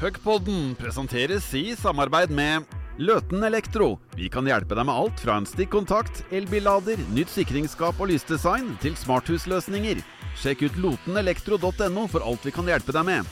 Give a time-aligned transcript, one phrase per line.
[0.00, 2.64] Puckpodden presenteres i samarbeid med
[2.96, 3.98] Løten Elektro.
[4.16, 8.96] Vi kan hjelpe deg med alt fra en stikkontakt, elbillader, nytt sikringsskap og lysdesign til
[8.96, 10.00] smarthusløsninger.
[10.40, 13.28] Sjekk ut lotenelektro.no for alt vi kan hjelpe deg med.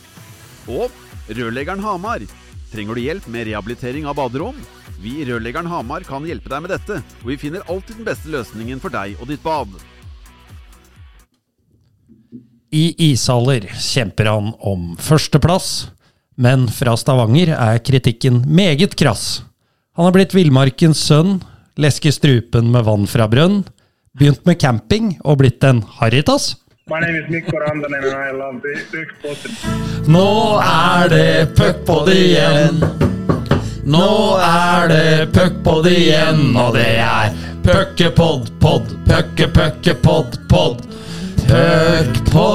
[0.69, 0.93] Og
[1.33, 2.29] Rørleggeren Hamar.
[2.69, 4.61] Trenger du hjelp med rehabilitering av baderom?
[5.01, 8.29] Vi i Rørleggeren Hamar kan hjelpe deg med dette, og vi finner alltid den beste
[8.29, 9.73] løsningen for deg og ditt bad.
[12.69, 15.95] I ishaller kjemper han om førsteplass,
[16.39, 19.43] men fra Stavanger er kritikken meget krass.
[19.99, 21.41] Han har blitt villmarkens sønn,
[21.79, 23.65] lesker strupen med vann fra brønn,
[24.19, 26.55] begynt med camping og blitt en harrytass.
[30.09, 30.29] Nå
[30.63, 32.79] er det puckpod igjen.
[33.89, 34.09] Nå
[34.45, 37.35] er det puckpod igjen, og det er
[37.67, 40.87] puckepod, pod, pucke, pucke, pod, pod.
[41.49, 42.49] Puckpod.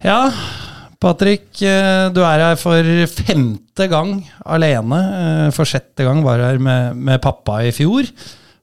[0.00, 0.18] Ja,
[1.00, 4.98] Patrick, eh, du er her for femte gang alene.
[5.00, 8.08] Eh, For sjette gang var du her med, med pappa i fjor.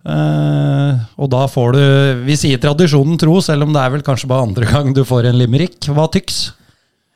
[0.07, 1.81] Eh, og da får du
[2.27, 5.29] Vi sier tradisjonen tro, selv om det er vel kanskje bare andre gang du får
[5.29, 5.79] en limerick.
[5.89, 6.51] Hva tyks?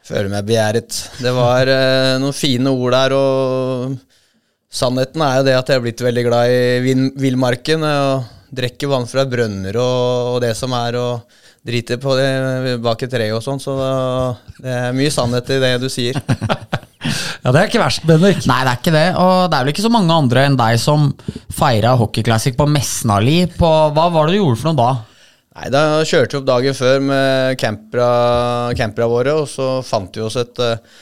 [0.07, 0.97] Føler meg begjæret.
[1.21, 1.69] Det var
[2.19, 3.93] noen fine ord der, og
[4.73, 7.85] sannheten er jo det at jeg er blitt veldig glad i villmarken.
[7.85, 13.03] Og drikker vann fra brønner og, og det som er, og driter på det bak
[13.05, 13.61] et tre og sånn.
[13.61, 13.75] Så
[14.61, 16.17] det er mye sannhet i det du sier.
[17.41, 18.43] Ja, det er ikke verst, Bendik.
[18.45, 19.05] Nei, det er ikke det.
[19.17, 21.07] Og det er vel ikke så mange andre enn deg som
[21.57, 23.39] feira hockeyclassic på Mesnali.
[23.57, 24.91] På, hva var det du gjorde for noe da?
[25.57, 28.11] Nei, Da kjørte vi opp dagen før med campera,
[28.77, 31.01] campera våre, og så fant vi oss et, eh,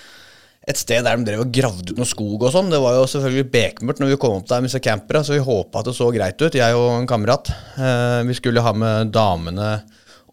[0.72, 2.72] et sted der de drev og gravde ut noe skog og sånn.
[2.72, 5.44] Det var jo selvfølgelig bekmørkt når vi kom opp der med disse campera, så vi
[5.44, 7.52] håpa at det så greit ut, jeg og en kamerat.
[7.76, 9.74] Eh, vi skulle ha med damene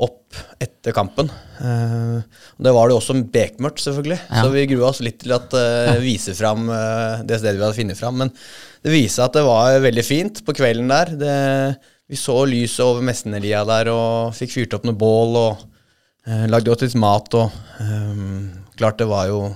[0.02, 1.30] opp etter kampen.
[1.56, 2.20] Uh,
[2.60, 4.18] det var det også bekmørkt, selvfølgelig.
[4.28, 4.42] Ja.
[4.44, 7.78] Så vi grua oss litt til at uh, vise fram uh, det stedet vi hadde
[7.78, 8.18] funnet fram.
[8.20, 8.32] Men
[8.84, 11.14] det viser seg at det var veldig fint på kvelden der.
[11.20, 11.36] Det,
[12.12, 15.64] vi så lyset over Mesnelia der og fikk fyrt opp noe bål og
[16.28, 17.32] uh, lagde oss litt mat.
[17.40, 19.46] og um, Klart det var jo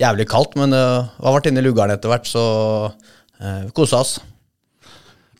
[0.00, 0.84] jævlig kaldt, men det
[1.20, 2.44] var vært inne i luggeren etter hvert, så
[2.88, 4.16] uh, kosa oss.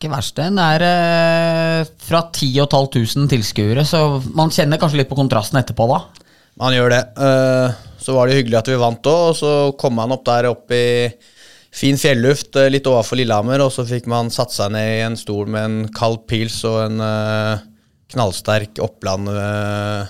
[0.01, 0.39] Ikke verst.
[0.39, 3.99] Det er eh, fra 10 500 tilskuere, så
[4.33, 5.99] man kjenner kanskje litt på kontrasten etterpå da.
[6.57, 7.01] Man gjør det.
[7.21, 10.49] Eh, så var det hyggelig at vi vant òg, og så kom han opp der
[10.49, 11.13] opp i
[11.69, 15.21] fin fjelluft eh, litt overfor Lillehammer, og så fikk man satt seg ned i en
[15.21, 17.67] stol med en kald pils og en eh,
[18.17, 20.09] knallsterk Oppland uh,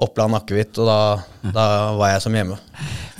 [0.00, 0.98] Oppland akevitt, og da,
[1.54, 1.64] da
[1.98, 2.56] var jeg som hjemme.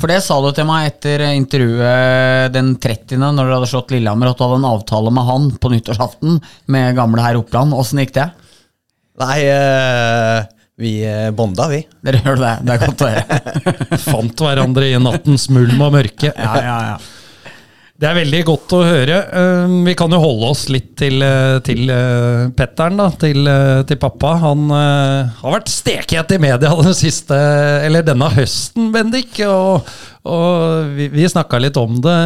[0.00, 4.30] For det sa du til meg etter intervjuet den 30., når du hadde slått Lillehammer,
[4.30, 6.38] at du hadde en avtale med han på nyttårsaften
[6.72, 7.76] med gamle herr Oppland.
[7.76, 8.30] Åssen gikk det?
[9.20, 10.48] Nei, eh,
[10.80, 11.82] vi eh, bonda, vi.
[12.06, 12.54] Dere gjør det?
[12.64, 13.40] Det er godt å høre.
[14.08, 16.32] Fant hverandre i nattens mulm og mørke.
[16.32, 17.00] Ja, ja, ja.
[18.00, 19.16] Det er veldig godt å høre.
[19.28, 23.10] Eh, Vi kan jo holde oss litt til, eh, til eh, Petteren, da.
[23.20, 24.30] Til, eh, til pappa.
[24.40, 27.36] Han har vært stekhet i media den siste,
[27.84, 29.36] eller denne høsten, Bendik.
[29.44, 29.84] Og,
[30.24, 32.16] og vi, vi snakka litt om det.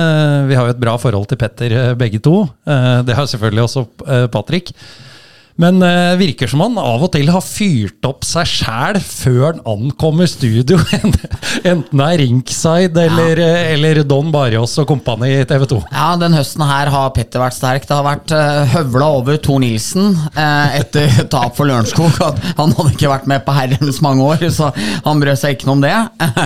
[0.53, 2.45] Vi har jo et bra forhold til Petter, begge to.
[2.65, 3.85] Det har selvfølgelig også
[4.31, 4.71] Patrick.
[5.61, 9.63] Men uh, virker som han av og til har fyrt opp seg sjæl før han
[9.71, 10.81] ankommer studio.
[11.71, 13.51] Enten det er Rinkside eller, ja.
[13.75, 15.81] eller Don Barrios og kompani i TV 2.
[15.95, 17.87] Ja, den høsten her har Petter vært sterk.
[17.89, 22.19] Det har vært uh, høvla over Tor Nilsen uh, etter tap for Lørenskog.
[22.59, 24.71] Han hadde ikke vært med på herrens mange år, så
[25.05, 25.95] han brød seg ikke noe om det.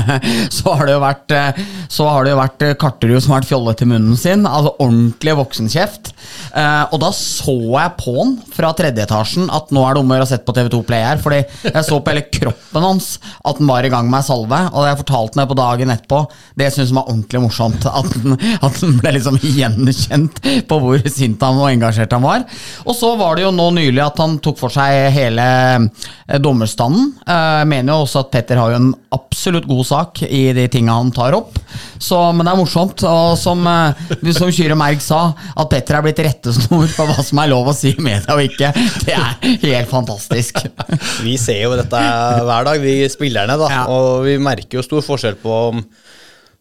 [0.57, 1.61] så har det jo vært, eh,
[1.93, 4.47] så har det jo vært eh, Karterud som har vært fjollete i munnen sin.
[4.49, 6.13] Altså ordentlig voksenkjeft.
[6.53, 10.11] Eh, og da så jeg på han fra tredje etasjen at nå er det om
[10.11, 11.21] å gjøre å sette på TV2 Play her.
[11.23, 13.09] Fordi jeg så på hele kroppen hans
[13.45, 14.61] at han var i gang med ei salve.
[14.73, 16.23] Og jeg fortalte meg på dagen etterpå
[16.59, 17.87] det syns jeg var ordentlig morsomt.
[17.89, 18.37] At han,
[18.69, 22.45] at han ble liksom gjenkjent på hvor sint han og engasjert han var.
[22.85, 25.45] Og så var det jo nå nylig at han tok for seg hele
[25.79, 27.13] eh, dommerstanden.
[27.27, 30.67] Eh, Jeg mener jo også at Petter har jo en absolutt god sak i de
[30.73, 31.57] tinga han tar opp.
[31.99, 33.03] Så, men det er morsomt.
[33.09, 35.21] Og som, eh, som Kyrre Merg sa,
[35.59, 38.45] at Petter er blitt rettesnor for hva som er lov å si i media og
[38.45, 38.73] ikke.
[39.09, 40.59] Det er helt fantastisk.
[41.27, 42.01] Vi ser jo dette
[42.49, 43.69] hver dag, vi spillerne, da.
[43.73, 43.85] Ja.
[43.93, 45.81] Og vi merker jo stor forskjell på om,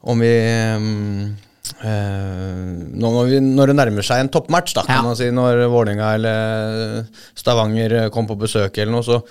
[0.07, 0.31] om vi
[1.83, 5.03] eh, når, vi, når det nærmer seg en toppmatch, da, kan Ja.
[5.05, 7.05] man si, når Vålerenga eller
[7.37, 9.21] Stavanger kom på besøk eller noe, så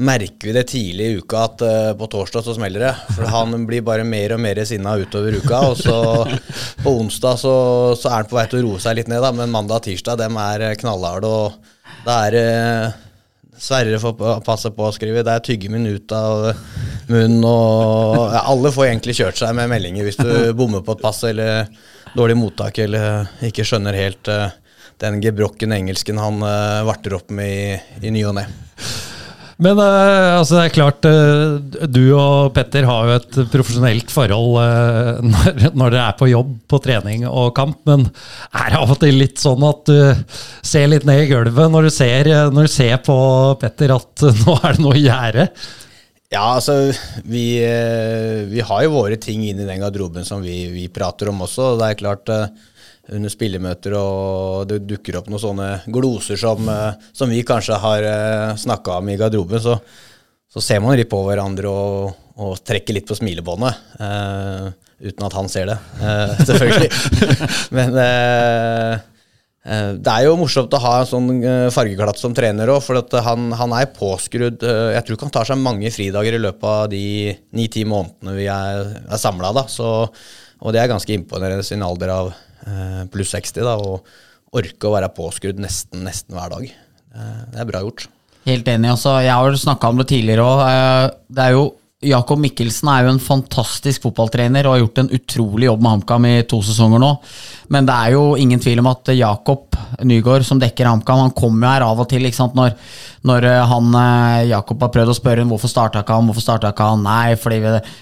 [0.00, 2.92] merker vi det tidlig i uka at uh, på torsdag så smeller det.
[3.16, 5.58] For han blir bare mer og mer sinna utover uka.
[5.72, 5.96] Og så
[6.80, 7.52] på onsdag så,
[7.98, 9.88] så er han på vei til å roe seg litt ned, da, men mandag og
[9.90, 11.28] tirsdag dem er knallharde.
[11.28, 11.58] Og
[12.06, 12.48] da er det
[13.60, 15.20] Sverre får passe på å skrive.
[15.20, 16.46] Det er tyggegummi ut av
[17.10, 21.02] munnen, og ja, Alle får egentlig kjørt seg med meldinger hvis du bommer på et
[21.04, 21.68] pass eller
[22.16, 24.48] dårlig mottak eller ikke skjønner helt eh,
[25.04, 28.46] den gebrokken engelsken han eh, varter opp med i, i ny og ne.
[29.60, 34.56] Men eh, altså, det er klart, eh, du og Petter har jo et profesjonelt forhold
[34.62, 37.82] eh, når, når dere er på jobb, på trening og kamp.
[37.88, 40.32] Men er det av og til litt sånn at du
[40.66, 43.18] ser litt ned i gulvet når du ser, når du ser på
[43.60, 45.46] Petter at nå er det noe i gjære?
[46.30, 46.92] Ja, altså
[47.26, 47.44] vi,
[48.52, 51.72] vi har jo våre ting inn i den garderoben som vi, vi prater om også.
[51.72, 52.30] og Det er klart
[53.10, 58.08] under spillemøter og det dukker opp noen sånne gloser som, eh, som vi kanskje har
[58.60, 59.78] snakka om i garderoben, så,
[60.50, 63.84] så ser man litt på hverandre og, og trekker litt på smilebåndet.
[64.00, 64.70] eh,
[65.00, 66.90] uten at han ser det, eh, selvfølgelig.
[67.76, 69.06] Men eh,
[69.60, 72.96] Eh, Det er jo morsomt å ha en sånn eh, fargeklatt som trener òg, for
[73.26, 74.62] han, han er påskrudd.
[74.64, 77.02] eh, Jeg tror ikke han tar seg mange fridager i løpet av de
[77.56, 79.52] ni-ti månedene vi er, er samla.
[80.60, 82.49] Og det er ganske imponerende i sin alder av eh,
[83.10, 84.04] pluss 60 da, og
[84.52, 86.64] orke å være påskrudd nesten, nesten hver dag.
[87.14, 88.08] Eh, Det er bra gjort.
[88.46, 88.90] Helt enig.
[88.94, 89.20] Også.
[89.22, 91.14] jeg har snakka om det tidligere òg.
[91.28, 95.66] Det er jo Jakob Mikkelsen er jo en fantastisk fotballtrener og har gjort en utrolig
[95.68, 97.10] jobb med HamKam i to sesonger nå.
[97.68, 99.69] Men det er jo ingen tvil om at Jakob
[100.06, 102.26] Nygaard, som dekker HamKam, han kommer jo her av og til.
[102.30, 102.72] Når,
[103.28, 106.72] når eh, han, eh, Jakob har prøvd å spørre hvorfor starta ikke han, hvorfor starta
[106.72, 107.04] ikke han?
[107.06, 107.60] Nei, fordi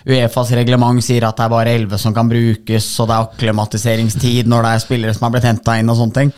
[0.09, 4.51] Uefas reglement sier at det er bare 11 som kan brukes, og det er akklimatiseringstid
[4.51, 6.35] når det er spillere som har blitt henta inn og sånne ting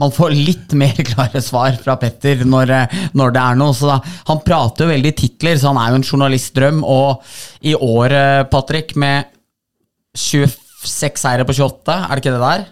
[0.00, 3.76] man får litt mer klare svar fra Petter når, eh, når det er noe.
[3.76, 3.98] Da,
[4.30, 6.80] han prater jo veldig titler, så han er jo en journalistdrøm.
[6.88, 8.16] Og i år,
[8.48, 9.28] Patrick, med
[10.16, 12.68] 26 seire på 28, er det ikke det der?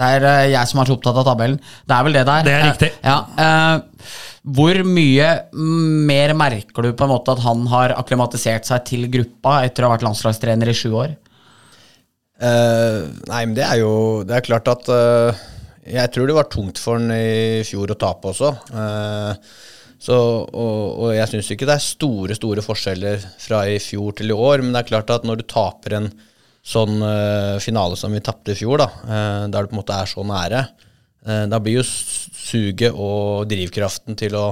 [0.00, 1.60] Det er eh, jeg som er så opptatt av tabellen.
[1.60, 2.44] Det er vel det der.
[2.46, 2.92] Det er riktig.
[2.96, 4.12] Eh, Ja, eh,
[4.56, 9.58] hvor mye mer merker du på en måte at han har akklimatisert seg til gruppa
[9.66, 11.12] etter å ha vært landslagstrener i sju år?
[12.40, 15.40] Uh, nei, men det er jo Det er klart at uh,
[15.84, 18.54] Jeg tror det var tungt for han i fjor å tape også.
[18.72, 19.34] Uh,
[20.00, 24.32] så, og, og jeg syns ikke det er store store forskjeller fra i fjor til
[24.32, 26.08] i år, men det er klart at når du taper en
[26.60, 29.96] sånn uh, finale som vi tapte i fjor, da, uh, der du på en måte
[29.96, 30.66] er så nære,
[31.26, 34.46] uh, da blir jo suget og drivkraften til å,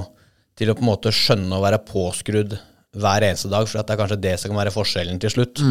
[0.57, 2.57] til å på en måte skjønne å være påskrudd
[2.99, 5.61] hver eneste dag, for at det er kanskje det som kan være forskjellen til slutt,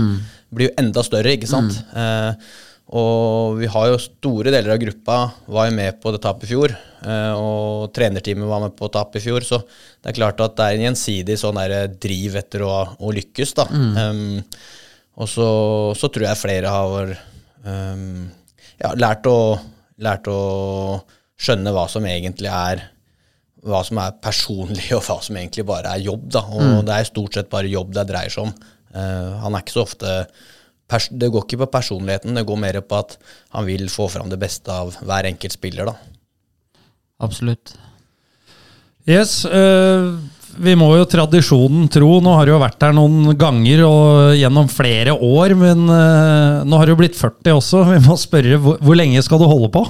[0.54, 1.74] blir jo enda større, ikke sant?
[1.98, 2.52] Eh,
[2.94, 5.16] og vi har jo store deler av gruppa
[5.50, 6.76] var jo med på det tapet i fjor,
[7.36, 10.78] og trenerteamet var med på tapet i fjor, så det er klart at det er
[10.78, 13.66] en gjensidig sånn der driv etter å, å lykkes, da.
[13.68, 14.38] Um,
[15.18, 15.48] og så,
[15.98, 17.14] så tror jeg flere har
[17.64, 18.28] um,
[18.78, 19.58] ja, lært, å,
[19.98, 20.38] lært å
[21.38, 22.84] skjønne hva som egentlig er
[23.68, 26.28] hva som er personlig, og hva som egentlig bare er jobb.
[26.36, 28.54] da, Og det er stort sett bare jobb det dreier seg om.
[28.94, 30.12] Uh, han er ikke så ofte
[30.88, 33.18] pers Det går ikke på personligheten, det går mer på at
[33.52, 35.90] han vil få fram det beste av hver enkelt spiller.
[35.90, 35.98] da.
[37.20, 37.74] Absolutt.
[39.08, 40.16] Yes, øh,
[40.62, 42.18] vi må jo tradisjonen tro.
[42.24, 46.80] Nå har du jo vært her noen ganger og gjennom flere år, men øh, nå
[46.80, 47.84] har du blitt 40 også.
[47.92, 49.84] Vi må spørre, hvor, hvor lenge skal du holde på?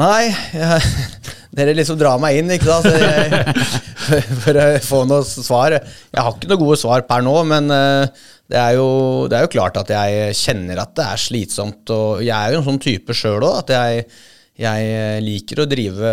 [0.00, 0.92] Nei, jeg,
[1.58, 2.88] dere liksom drar meg inn, ikke sant?
[2.88, 3.56] Jeg,
[4.44, 5.76] for å få noe svar.
[5.76, 8.88] Jeg har ikke noe gode svar per nå, men eh, det er, jo,
[9.28, 11.92] det er jo klart at jeg kjenner at det er slitsomt.
[11.92, 14.06] Og jeg er jo en sånn type sjøl òg, at jeg,
[14.60, 16.08] jeg liker å drive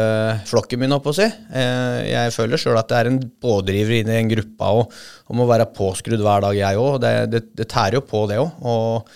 [0.48, 1.26] flokken min, opp å si.
[1.28, 4.94] Eh, Jeg føler sjøl at jeg er en pådriver inn i den gruppa og,
[5.28, 7.02] og må være påskrudd hver dag, jeg òg.
[7.04, 8.62] Det, det, det tærer jo på, det òg.
[8.64, 9.10] Og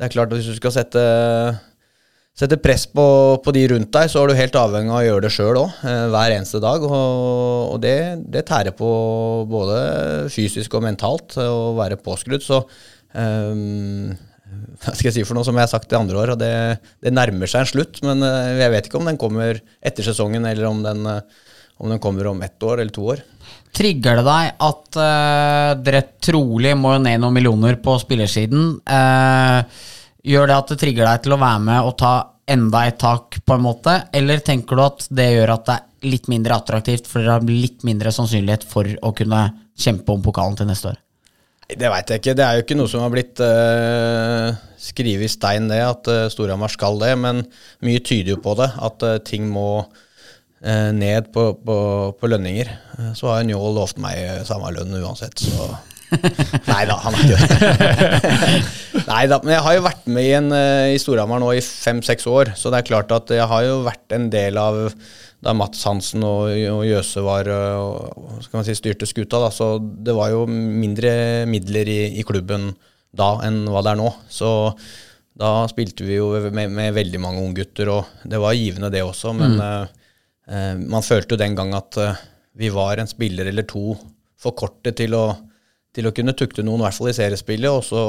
[0.00, 1.04] det er klart at hvis du skal sette
[2.40, 3.02] Sette press på,
[3.44, 5.80] på de rundt deg, så er du helt avhengig av å gjøre det sjøl òg,
[5.82, 6.86] hver eneste dag.
[6.86, 7.96] Og, og det,
[8.32, 8.88] det tærer på
[9.50, 9.80] både
[10.32, 12.40] fysisk og mentalt å være påskrudd.
[12.46, 12.62] Så
[13.18, 14.14] ehm,
[14.80, 16.52] hva skal jeg si for noe som jeg har sagt i andre år, og det,
[17.04, 18.00] det nærmer seg en slutt.
[18.06, 21.50] Men eh, jeg vet ikke om den kommer etter sesongen, eller om den, eh,
[21.80, 23.22] om den kommer om ett år eller to år.
[23.76, 28.72] Trigger det deg at uh, dere trolig må ned noen millioner på spillersiden?
[28.82, 29.62] Uh,
[30.26, 32.14] gjør det at det trigger deg til å være med og ta
[32.50, 33.94] enda et tak, på en måte?
[34.16, 37.46] Eller tenker du at det gjør at det er litt mindre attraktivt, for dere har
[37.46, 39.44] litt mindre sannsynlighet for å kunne
[39.78, 40.98] kjempe om pokalen til neste år?
[41.70, 42.34] Nei, Det veit jeg ikke.
[42.34, 44.50] Det er jo ikke noe som har blitt uh,
[44.80, 47.14] skrevet i stein, det, at uh, Storhamar skal det.
[47.18, 47.44] Men
[47.86, 51.78] mye tyder jo på det, at uh, ting må uh, ned på, på,
[52.18, 52.72] på lønninger.
[53.14, 55.70] Så har Njål lovt meg samme lønn uansett, så
[56.66, 58.46] Nei da, han har ikke det.
[59.12, 60.48] Nei da, men jeg har jo vært med i, en,
[60.90, 64.16] i Storhamar nå i fem-seks år, så det er klart at jeg har jo vært
[64.16, 64.80] en del av
[65.40, 70.14] da Mats Hansen og, og Jøse var eh, og, si, styrte skuta, da, så det
[70.16, 72.70] var jo mindre midler i, i klubben
[73.16, 74.10] da enn hva det er nå.
[74.30, 74.50] Så
[75.40, 79.32] da spilte vi jo med, med veldig mange unggutter, og det var givende det også,
[79.36, 79.96] men mm.
[80.52, 82.20] eh, man følte jo den gang at eh,
[82.60, 83.94] vi var en spiller eller to
[84.40, 85.24] for korte til å,
[85.94, 88.04] til å kunne tukte noen, i hvert fall i seriespillet, og så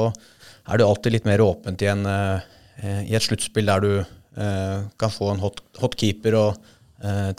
[0.68, 4.78] er det alltid litt mer åpent i, en, eh, i et sluttspill der du eh,
[5.00, 6.71] kan få en hot, hot keeper og eh,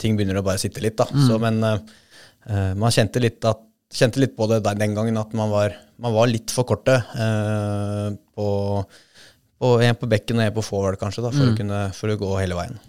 [0.00, 0.96] ting begynner å bare sitte litt.
[1.00, 1.06] da.
[1.26, 1.78] Så, men eh,
[2.50, 3.62] eh, man kjente litt, at,
[3.94, 6.96] kjente litt på det der, den gangen at man var, man var litt for korte
[6.98, 8.48] eh, på,
[9.62, 12.18] på en på bekken og en på forward, kanskje, da, for, å kunne, for å
[12.18, 12.80] gå hele veien.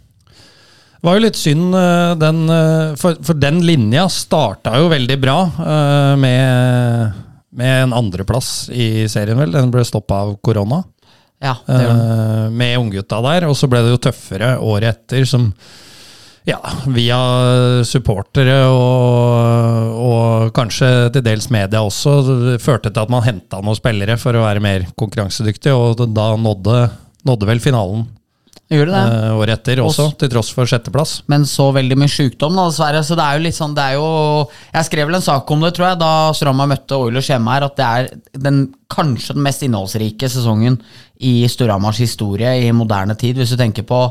[0.96, 5.18] Det var jo litt synd, eh, den, eh, for, for den linja starta jo veldig
[5.22, 7.22] bra eh, med,
[7.62, 9.54] med en andreplass i serien, vel.
[9.54, 10.82] Den ble stoppa av korona.
[11.44, 12.00] Ja, det var.
[12.00, 13.46] eh, med unggutta der.
[13.52, 15.52] Og så ble det jo tøffere året etter, som
[16.46, 16.60] ja,
[16.94, 17.20] via
[17.88, 22.18] supportere og, og kanskje til dels media også,
[22.52, 26.32] det førte til at man henta noen spillere for å være mer konkurransedyktig, og da
[26.38, 26.84] nådde,
[27.26, 28.06] nådde vel finalen
[28.72, 29.02] gjør det.
[29.14, 31.22] eh, året etter også, Også- til tross for sjetteplass.
[31.30, 33.04] men så veldig mye sjukdom, da, dessverre.
[33.06, 35.62] Så det er jo litt sånn, det er jo Jeg skrev vel en sak om
[35.62, 38.10] det, tror jeg, da Strømma møtte Oilers hjemme her, at det er
[38.42, 40.80] den, kanskje den mest innholdsrike sesongen
[41.22, 44.02] i Storhamars historie i moderne tid, hvis du tenker på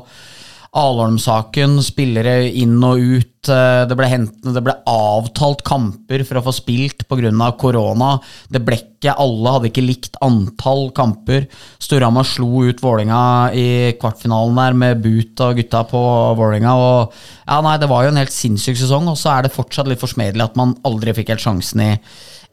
[0.75, 3.31] Alholm-saken, spillere inn og ut.
[3.49, 7.31] eh, Det ble, hent, det ble avtalt kamper for å få spilt pga.
[7.57, 8.21] korona.
[8.51, 11.47] Det ble ikke, Alle hadde ikke likt antall kamper.
[11.79, 16.03] Storhamar slo ut Vålinga i kvartfinalen der med Boot og gutta på
[16.37, 16.75] Vålinga.
[16.75, 17.13] Og,
[17.47, 20.01] ja, nei, det var jo en helt sinnssyk sesong, og så er det fortsatt litt
[20.01, 21.91] forsmedelig at man aldri fikk helt sjansen i,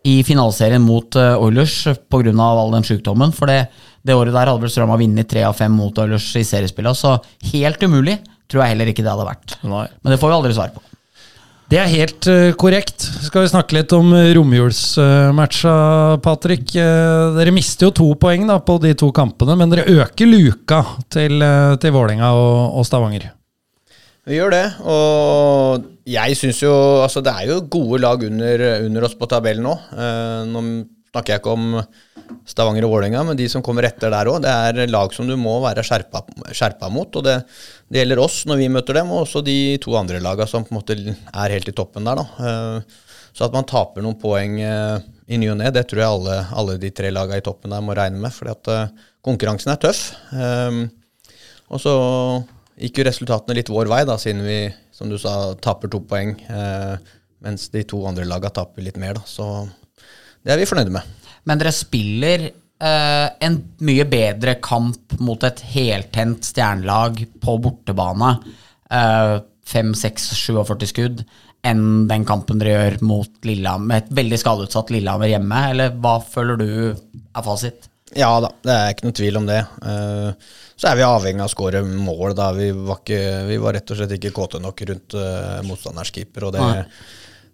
[0.07, 2.33] i finaleserien mot uh, Oilers pga.
[2.41, 3.33] all den sykdommen.
[3.35, 3.67] For det,
[4.01, 7.17] det året der hadde vel Strømma vunnet tre av fem mot Oilers i seriespillet, så
[7.53, 8.19] helt umulig
[8.51, 9.59] tror jeg heller ikke det hadde vært.
[9.63, 9.85] Nei.
[10.01, 10.83] Men det får vi aldri svar på.
[11.71, 13.05] Det er helt eh, korrekt.
[13.23, 15.75] Skal vi snakke litt om uh, romjulsmatcha,
[16.23, 16.73] Patrick.
[16.75, 20.81] Eh, dere mister jo to poeng da, på de to kampene, men dere øker luka
[21.07, 23.29] til, uh, til Vålerenga og, og Stavanger.
[24.27, 29.07] Vi gjør det, og jeg syns jo Altså, det er jo gode lag under, under
[29.07, 29.75] oss på tabellen nå.
[29.95, 30.63] Eh, nå
[31.11, 31.81] snakker jeg ikke om
[32.47, 34.39] Stavanger og Vålerenga, men de som kommer etter der òg.
[34.45, 36.23] Det er lag som du må være skjerpa,
[36.55, 37.41] skjerpa mot, og det,
[37.91, 40.71] det gjelder oss når vi møter dem, og også de to andre laga som på
[40.71, 42.47] en måte er helt i toppen der, da.
[42.47, 46.15] Eh, så at man taper noen poeng eh, i ny og ne, det tror jeg
[46.15, 49.79] alle, alle de tre laga i toppen der må regne med, fordi at konkurransen er
[49.79, 50.01] tøff.
[51.71, 51.93] Og så
[52.81, 54.59] gikk jo resultatene litt vår vei, da, siden vi,
[54.95, 56.35] som du sa, taper to poeng.
[56.47, 56.95] Eh,
[57.41, 59.25] mens de to andre laga taper litt mer, da.
[59.25, 59.47] Så
[60.43, 61.21] det er vi fornøyde med.
[61.49, 68.35] Men dere spiller eh, en mye bedre kamp mot et heltent stjernelag på bortebane.
[68.91, 69.37] Eh,
[69.71, 71.23] 5-6-47 skudd
[71.67, 75.61] enn den kampen dere gjør mot Lillehammer, et veldig skadeutsatt Lillehammer hjemme.
[75.73, 77.87] Eller hva føler du er fasit?
[78.17, 79.61] Ja da, det er ikke noen tvil om det.
[79.87, 80.49] Eh,
[80.81, 82.47] så er vi avhengig av å skåre mål, da.
[82.57, 86.47] Vi var, ikke, vi var rett og slett ikke kåte nok rundt uh, motstanders keeper.
[86.47, 86.63] Og det,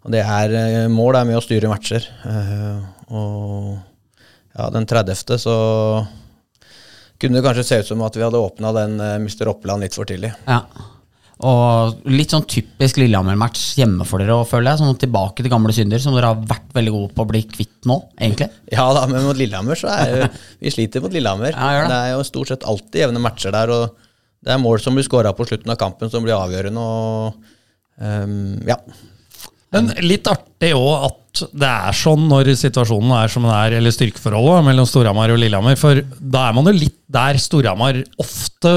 [0.07, 2.07] og det er eh, mål er med å styre matcher.
[2.23, 3.73] Uh, og
[4.55, 5.35] ja, den 30.
[5.43, 5.57] så
[7.19, 9.51] kunne det kanskje se ut som at vi hadde åpna den uh, Mr.
[9.51, 10.31] Oppland litt for tidlig.
[10.47, 10.61] Ja.
[11.45, 14.81] Og litt sånn typisk Lillehammer-match hjemme for dere, føler jeg.
[14.81, 17.85] Sånn tilbake til gamle synder, som dere har vært veldig gode på å bli kvitt
[17.89, 18.47] nå, egentlig.
[18.73, 20.31] Ja da, men mot Lillehammer så er jo
[20.63, 21.53] Vi sliter mot Lillehammer.
[21.53, 21.91] Ja, det.
[21.91, 24.07] det er jo stort sett alltid jevne matcher der, og
[24.47, 27.37] det er mål som blir skåra på slutten av kampen som blir avgjørende, og
[28.01, 28.79] um, ja.
[29.75, 33.93] Men litt artig òg at det er sånn når situasjonen er som den er, eller
[33.93, 35.75] styrkeforholdet mellom Storhamar og Lillehammer.
[35.77, 38.71] For da er man jo litt der Storhamar ofte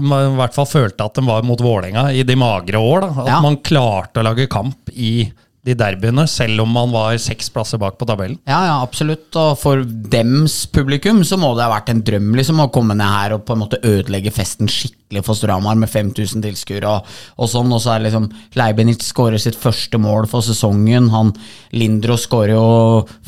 [0.40, 3.04] hvert fall følte at de var mot Vålerenga i de magre år.
[3.06, 3.40] da At Ja.
[3.44, 5.30] man klarte å lage kamp i
[5.60, 8.38] de derbyene, selv om man var seks plasser bak på tabellen.
[8.48, 9.28] Ja, ja, absolutt.
[9.36, 13.04] Og for dems publikum så må det ha vært en drøm liksom å komme ned
[13.04, 17.50] her og på en måte ødelegge festen skikkelig for Storhamar med 5000 tilskuere og, og
[17.52, 17.74] sånn.
[17.76, 21.10] Og så er liksom Leibeniz skårer sitt første mål for sesongen.
[21.12, 21.34] Han
[21.76, 22.64] Lindro skårer jo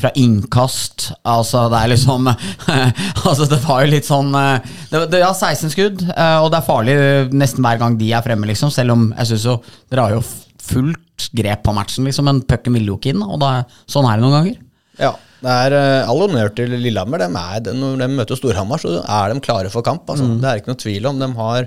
[0.01, 1.11] fra innkast.
[1.21, 2.31] Altså, det er liksom
[3.27, 6.59] Altså, det var jo litt sånn eh, det, det, Ja, 16 skudd, eh, og det
[6.59, 6.97] er farlig
[7.35, 8.73] nesten hver gang de er fremme, liksom.
[8.73, 9.59] Selv om jeg syns jo
[9.93, 10.23] dere har jo
[10.63, 13.23] fullt grep på matchen, liksom, men pucken ville jo ikke inn.
[13.25, 13.51] Og da,
[13.89, 14.57] sånn er det noen ganger.
[15.03, 15.13] ja.
[15.43, 17.19] Det er eh, all honnør til Lillehammer.
[17.19, 20.05] De er, når de møter Storhamar, så er de klare for kamp.
[20.07, 20.23] Altså.
[20.39, 21.65] Det er ikke noe tvil om de har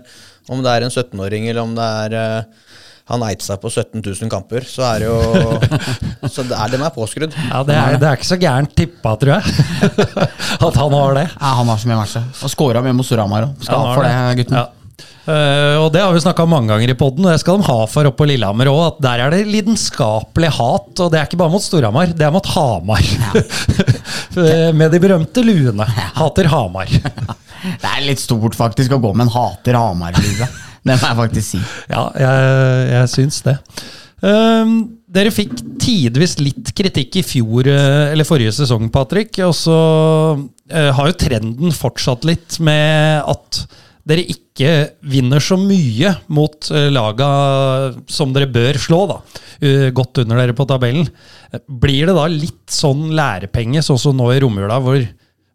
[0.48, 2.70] Om det er en 17-åring eller om det er, eh,
[3.12, 5.58] han eide seg på 17 000 kamper, så er det jo
[6.38, 7.36] Så det er, de er påskrudd.
[7.50, 9.66] Ja, det er, det er ikke så gærent tippa, tror jeg.
[10.70, 11.26] At han har det.
[11.36, 12.24] Ja, han har så mye matcher.
[12.48, 13.60] Og scora mye mot Storhamar òg.
[13.60, 14.56] Skal Ja, ha han for det, gutten.
[14.62, 14.64] Ja.
[15.26, 17.66] Eh, og det har vi snakka om mange ganger i poden, og det skal de
[17.66, 18.82] ha for oppe på Lillehammer òg.
[18.92, 22.34] At der er det lidenskapelig hat, og det er ikke bare mot Storhamar, det er
[22.34, 23.02] mot Hamar.
[23.02, 23.42] Ja.
[24.80, 25.86] Med de berømte luene.
[26.18, 26.90] Hater Hamar.
[27.66, 30.46] Det er litt stort faktisk å gå med en hater Hamar-lue.
[30.86, 31.60] Det må jeg faktisk si.
[31.90, 33.56] Ja, jeg, jeg syns det.
[34.22, 34.74] Um,
[35.12, 39.40] dere fikk tidvis litt kritikk i fjor, eh, eller forrige sesong, Patrick.
[39.48, 39.78] Og så
[40.36, 43.64] uh, har jo trenden fortsatt litt med at
[44.06, 44.72] dere ikke
[45.10, 47.28] vinner så mye mot eh, laga
[48.10, 49.20] som dere bør slå, da.
[49.60, 51.08] eh, godt under dere på tabellen.
[51.66, 55.02] Blir det da litt sånn lærepenge, sånn som nå i romjula, hvor,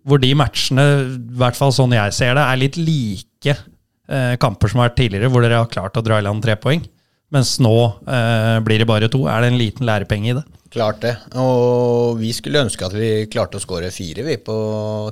[0.03, 4.71] hvor de matchene, i hvert fall sånn jeg ser det, er litt like eh, kamper
[4.71, 6.83] som har vært tidligere, hvor dere har klart å dra i land tre poeng?
[7.31, 9.23] Mens nå eh, blir det bare to.
[9.31, 10.43] Er det en liten lærepenge i det?
[10.71, 11.13] Klart det.
[11.39, 14.55] Og vi skulle ønske at vi klarte å skåre fire vi på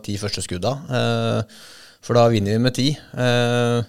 [0.03, 0.74] ti første skudda.
[1.00, 1.62] Eh,
[2.06, 2.89] for da vinner vi med ti.
[2.96, 3.79] Eh,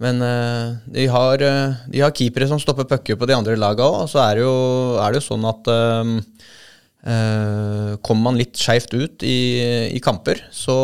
[0.00, 3.84] men eh, de, har, eh, de har keepere som stopper pucker på de andre laga
[3.84, 4.04] òg.
[4.04, 4.54] Og så er det, jo,
[5.00, 6.14] er det jo sånn at eh,
[8.04, 9.40] kommer man litt skeivt ut i,
[9.92, 10.78] i kamper, så,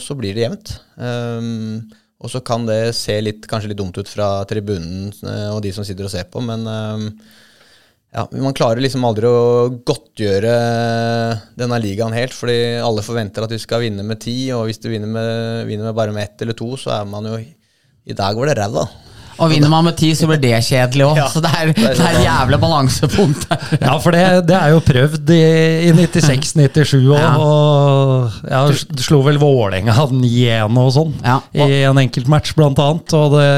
[0.00, 0.76] så blir det jevnt.
[0.96, 1.90] Um,
[2.22, 5.72] og så kan det se litt, kanskje litt dumt ut fra tribunen uh, og de
[5.74, 7.06] som sitter og ser på, men eh,
[8.12, 10.56] ja, Man klarer liksom aldri å godtgjøre
[11.58, 14.90] denne ligaen helt, fordi alle forventer at vi skal vinne med ti, og hvis du
[14.92, 18.36] vinner med, vinner med bare med ett eller to, så er man jo I dag
[18.36, 18.84] var det ræva.
[19.42, 21.16] Og vinner man med ti, så blir det kjedelig òg.
[21.18, 23.46] Ja, så det er, det er et jævlig balansepunkt.
[23.82, 25.40] Ja, for det, det er jo prøvd i,
[25.88, 27.32] i 96-97 òg, Ja.
[27.42, 28.60] og ja,
[29.02, 31.38] slo vel Vålerenga 9-1 og sånn Ja.
[31.54, 33.14] i en enkeltmatch, blant annet.
[33.18, 33.48] Og det,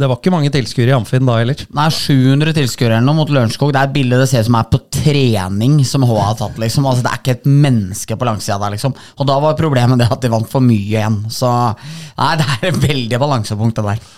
[0.00, 1.54] det var ikke mange tilskuere i Amfin da heller.
[1.62, 3.72] Det er 700 tilskuere eller noe mot Lørenskog.
[3.74, 6.58] Det er et bilde det ser ut som er på trening som HA har tatt.
[6.60, 8.74] liksom altså, Det er ikke et menneske på langsida der.
[8.76, 11.22] liksom Og da var problemet det at de vant for mye igjen.
[11.32, 11.50] Så
[12.18, 14.08] nei, det er et veldig balansepunkt, det der.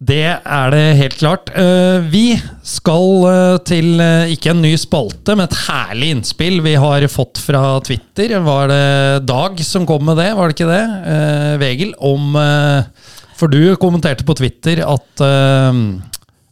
[0.00, 1.50] Det er det helt klart.
[1.56, 2.34] Eh, Vi
[2.66, 7.40] skal eh, til eh, ikke en ny spalte, men et herlig innspill vi har fått
[7.42, 8.38] fra Twitter.
[8.44, 10.84] Var det Dag som kom med det, var det ikke det?
[11.60, 11.92] Vegil?
[11.98, 12.36] Om
[13.40, 15.24] For du kommenterte på Twitter at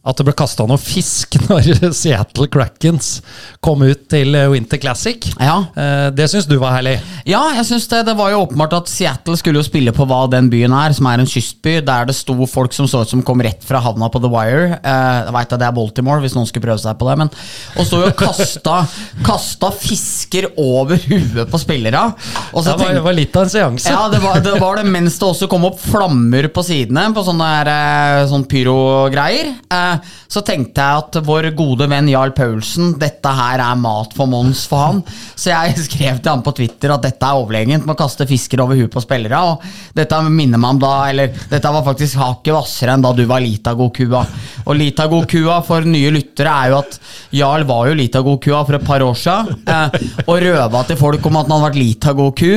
[0.09, 3.19] at det ble kasta noe fisk når Seattle Crackens
[3.63, 5.29] kom ut til eh, Winter Classic.
[5.39, 5.59] Ja.
[5.77, 6.97] Eh, Det syns du var herlig.
[7.29, 10.23] Ja, jeg synes det, det var jo åpenbart at Seattle skulle jo spille på hva
[10.31, 13.21] den byen er, som er en kystby, der det sto folk som så ut som
[13.25, 14.79] kom rett fra havna på The Wire.
[14.79, 17.31] Eh, jeg vet at det er Baltimore, hvis noen skulle prøve seg på det, men
[17.79, 18.79] Og sto jo kasta,
[19.25, 22.05] kasta fisker over huet på spillere.
[22.53, 23.91] Og så Det var, det var litt av en seanse.
[23.93, 27.23] ja, det var, det var det mens det også kom opp flammer på sidene på
[27.27, 27.71] sånne, der,
[28.23, 29.53] eh, sånn pyrogreier.
[29.69, 29.98] Eh,
[30.29, 34.65] så tenkte jeg at vår gode venn Jarl Paulsen, dette her er mat for Mons
[34.69, 35.01] for han.
[35.35, 38.63] Så jeg skrev til han på Twitter at dette er overlegent med å kaste fisker
[38.63, 39.39] over huet på spillere.
[39.39, 43.25] Og dette minner meg om da, eller dette var faktisk hakket hvassere enn da du
[43.29, 44.23] var Litago-kua.
[44.65, 46.99] Og Litago-kua for nye lyttere er jo at
[47.35, 51.39] Jarl var jo Litago-kua for et par år siden, eh, og røva til folk om
[51.39, 52.53] at han hadde vært Litago-ku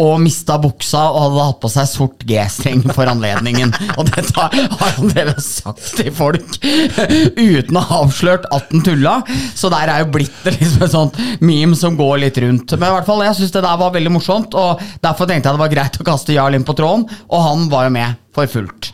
[0.00, 3.72] og mista buksa og hadde hatt på seg sort G-streng for anledningen.
[3.96, 9.18] Og dette har han drevet sagt til folk uten å ha avslørt at han tulla.
[9.56, 12.76] Så der er jo blitt liksom et sånt meme som går litt rundt.
[12.76, 15.56] Men i hvert fall, jeg syns det der var veldig morsomt, og derfor tenkte jeg
[15.56, 18.52] det var greit å kaste Jarl inn på tråden, og han var jo med for
[18.52, 18.92] fullt.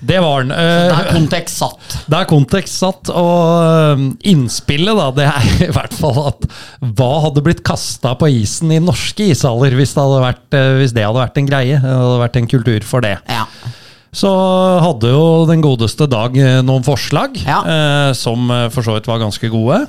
[0.00, 0.48] Det var han.
[0.48, 1.96] Det Eh, er kontekst satt.
[2.08, 6.46] Det er kontekst satt, og øhm, innspillet da, det er i hvert fall at
[6.80, 10.94] hva hadde blitt kasta på isen i norske ishaller hvis det, hadde vært, øh, hvis
[10.96, 11.76] det hadde vært en greie?
[11.82, 13.18] Det hadde vært en kultur for det.
[13.28, 13.44] Ja.
[14.10, 14.30] Så
[14.82, 16.34] hadde jo den godeste Dag
[16.66, 17.60] noen forslag, Ja.
[17.62, 19.82] øh, som for så vidt var ganske gode.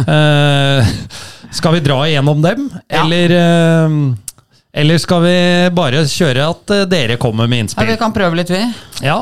[0.00, 0.88] Eh,
[1.58, 3.04] skal vi dra igjennom dem, Ja.
[3.04, 3.36] eller,
[3.84, 4.00] øhm,
[4.72, 5.36] eller skal vi
[5.76, 7.86] bare kjøre at dere kommer med ja, innspill?
[7.92, 8.64] Vi kan prøve litt, vi.
[9.04, 9.20] Ja.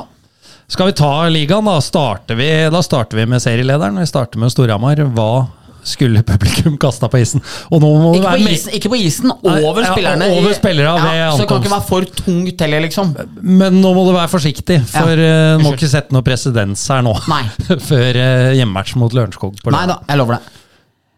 [0.68, 3.96] Skal vi ta ligaen, da starter vi, da starter vi med serielederen.
[4.02, 5.00] Vi starter med Storhamar.
[5.16, 5.46] Hva
[5.88, 7.40] skulle publikum kasta på isen?
[7.72, 9.94] Og nå må Ikke på isen, ikke på isen Nei, over ja,
[10.26, 13.14] over spillere ved ja, så det kan ikke være for tungt heller, liksom.
[13.40, 17.00] Men nå må du være forsiktig, for Ja, eh, må ikke sette noe presedens her
[17.07, 17.16] nå.
[17.33, 17.40] Nei.
[17.88, 20.57] Før uh, hjemmematch mot Lørenskog Nei da, jeg lover det.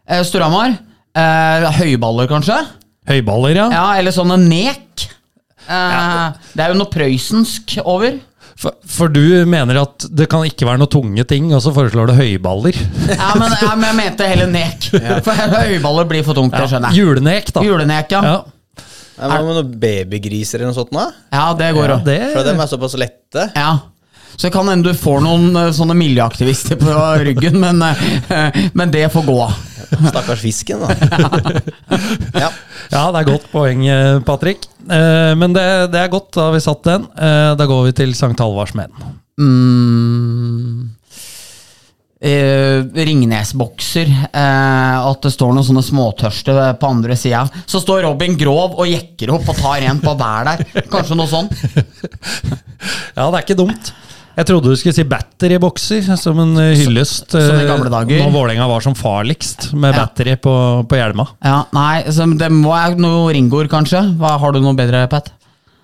[0.07, 0.79] Eh, Storhamar.
[1.81, 2.63] Høyballer, kanskje?
[3.11, 3.69] Høyballer, ja.
[3.75, 5.11] Ja, eller sånne nek.
[5.67, 8.21] Eh, Det er jo noe prøysensk over.
[8.61, 12.11] For, for du mener at det kan ikke være noe tunge ting, og så foreslår
[12.11, 12.77] du høyballer?
[13.09, 14.89] Ja, men, ja, men jeg mente heller nek.
[15.27, 17.01] For høyballer blir for tungt, det skjønner jeg.
[17.01, 17.63] Julenek, da.
[17.65, 18.21] Julenek, ja.
[18.29, 18.41] Ja,
[19.21, 20.93] Hva med noen babygriser eller noe sånt?
[20.93, 21.07] da?
[21.33, 22.05] Ja, det går ja, òg.
[22.07, 23.47] det For de er såpass lette.
[23.57, 23.73] Ja.
[24.35, 26.95] Så det kan hende du får noen eh, sånne miljøaktivister på
[27.27, 29.39] ryggen, men, eh, men det får gå.
[30.07, 30.97] Stakkars fisken, da.
[32.45, 32.49] ja.
[32.93, 34.69] Ja, det er godt poeng, eh, Patrick.
[34.89, 37.05] Eh, Men det, det er godt, da har vi satt den.
[37.17, 38.95] Eh, Da går vi til Sankt Halvards menn.
[39.41, 40.89] Mm.
[42.21, 44.11] Uh, Ringnes-bokser.
[44.13, 47.47] Eh, at det står noen sånne småtørste på andre sida.
[47.65, 50.85] Så står Robin Grov og jekker opp og tar en på hver der.
[50.93, 51.57] Kanskje noe sånt.
[53.17, 53.91] Ja, det er ikke dumt.
[54.39, 57.33] Jeg trodde du skulle si batterybokser, som en eh, hyllest.
[57.35, 58.23] som eh, gamle dager.
[58.23, 60.05] Når Vålerenga var som farligst, med Ja.
[60.07, 60.55] battery på,
[60.89, 61.27] på hjelma.
[61.45, 64.01] Ja, nei, så det må være noe ringord, kanskje.
[64.21, 65.33] Hva, har du noe bedre, Pat?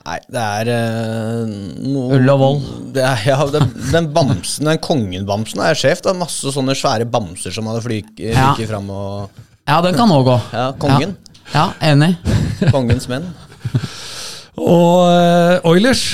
[0.06, 1.48] Nei, det er uh,
[1.82, 2.66] noe Ull og vold.
[2.94, 6.04] Det er, ja, den, den bamsen, den kongen-bamsen er sjef.
[6.04, 8.52] Det er masse sånne svære bamser som hadde flyket Ja.
[8.70, 10.36] fram og Ja, den kan òg gå.
[10.54, 11.16] Ja, kongen.
[11.50, 12.12] Ja, ja enig.
[12.70, 13.26] Kongens menn.
[14.56, 16.06] Og uh, Oilers.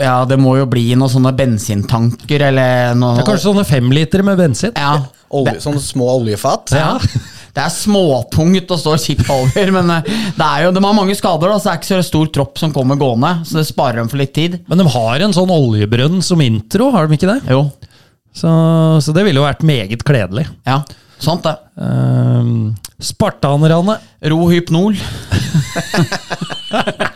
[0.00, 4.26] Ja, det må jo bli noen sånne bensintanker eller noe Det er kanskje sånne femlitere
[4.26, 4.74] med bensin.
[4.76, 4.98] Ja.
[5.30, 6.74] Olje, sånne små oljefat.
[6.76, 6.96] Ja.
[7.50, 10.04] Det er småtungt å stå og over, men eh,
[10.38, 11.50] det er jo, de har mange skader.
[11.50, 14.10] Da, så det er ikke så stor tropp som kommer gående, så det sparer dem
[14.12, 14.60] for litt tid.
[14.70, 17.40] Men de har en sånn oljebrønn som intro, har de ikke det?
[17.50, 17.64] Jo,
[18.30, 18.50] Så,
[19.02, 20.46] så det ville jo vært meget kledelig.
[20.68, 20.78] ja,
[21.24, 21.56] sant det.
[21.80, 23.98] Um, Spartanerne.
[24.30, 24.96] Rohypnol.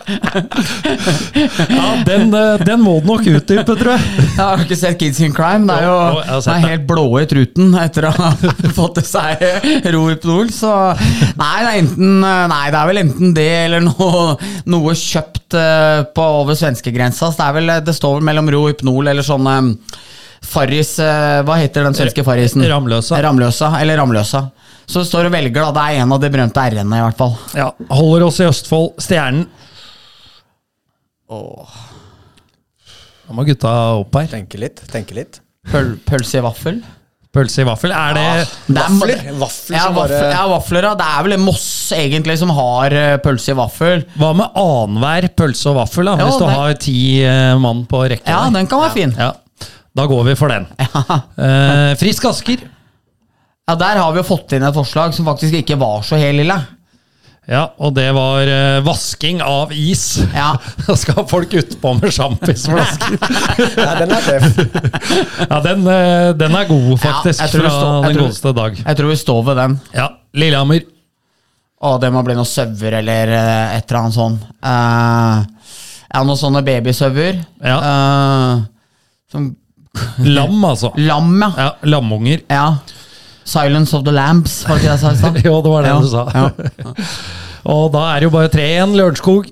[0.04, 4.02] Ja, den, eh, den må du nok utdype, tror jeg.
[4.20, 5.66] Jeg har ikke sett Kids in Crime.
[5.68, 8.30] Det er Jo, det er helt blå i truten etter å ha
[8.78, 9.44] fått til seg
[9.94, 10.50] Rohypnol.
[10.54, 10.72] Så
[11.40, 14.36] nei det, enten, nei, det er vel enten det eller noe,
[14.70, 17.32] noe kjøpt eh, på over svenskegrensa.
[17.38, 19.62] Det, vel, det står vel mellom Rohypnol eller sånn eh,
[20.44, 22.62] Farris eh, Hva heter den svenske farrisen?
[22.70, 23.18] Ramløsa.
[23.24, 24.44] Ramløsa, eller Ramløsa.
[24.86, 25.70] Så det står og velger, da.
[25.72, 27.36] Det er en av de berømte R-ene, i hvert fall.
[27.56, 28.90] Ja, Holder oss i Østfold.
[29.00, 29.46] Stjernen.
[31.32, 31.78] Åh.
[33.24, 33.70] Da må gutta
[34.02, 34.28] opp her.
[34.34, 35.40] Tenke litt, tenke litt.
[35.72, 36.82] Pøl, pølse i vaffel.
[37.34, 37.90] Pølse i vaffel.
[37.96, 38.26] Er det
[38.68, 39.22] Det er- Vafler.
[39.40, 40.94] Vafler Ja, som vaffel, bare ja, vafler, ja.
[40.94, 44.04] Det er vel Moss egentlig som har eh, pølse i vaffel.
[44.20, 46.18] Hva med annenhver pølse og vaffel, da?
[46.20, 46.54] Ja, hvis du den...
[46.54, 48.28] har ti eh, mann på rekke?
[48.28, 48.52] Ja, der?
[48.60, 49.16] den kan være fin.
[49.18, 49.32] Ja,
[49.94, 50.66] Da går vi for den.
[50.84, 51.18] Ja.
[51.38, 52.64] Eh, Frisk Asker.
[53.68, 56.40] ja, Der har vi jo fått inn et forslag som faktisk ikke var så helt
[56.42, 56.56] lille.
[57.44, 60.16] Ja, og det var eh, vasking av is.
[60.32, 60.54] Ja.
[60.86, 63.18] Da skal folk utpå med sjampisflasker.
[63.84, 64.62] ja, den er tøff.
[65.50, 68.78] ja, den, eh, den er god, faktisk, Ja, fra står- den tror- godeste dag.
[68.80, 69.76] Jeg tror vi står ved den.
[69.94, 70.86] Ja, Lillehammer.
[71.84, 74.46] Å, det må bli noe sauer eller eh, et eller annet sånt.
[74.64, 75.44] Uh,
[76.14, 77.42] ja, noen sånne babysauer.
[77.60, 77.76] Ja.
[77.84, 78.64] Uh,
[79.28, 79.50] som
[80.24, 80.90] Lam, altså.
[80.98, 81.50] lam, ja.
[81.58, 82.44] Ja, Lamunger.
[82.50, 82.66] ja.
[83.44, 85.40] Silence of the Lambs, var det ikke det jeg sa i stad?
[85.50, 86.22] Jo, det var det Ja, du sa.
[86.32, 86.94] ja.
[87.74, 88.92] Og da er det jo bare tre igjen.
[88.96, 89.46] Lørenskog.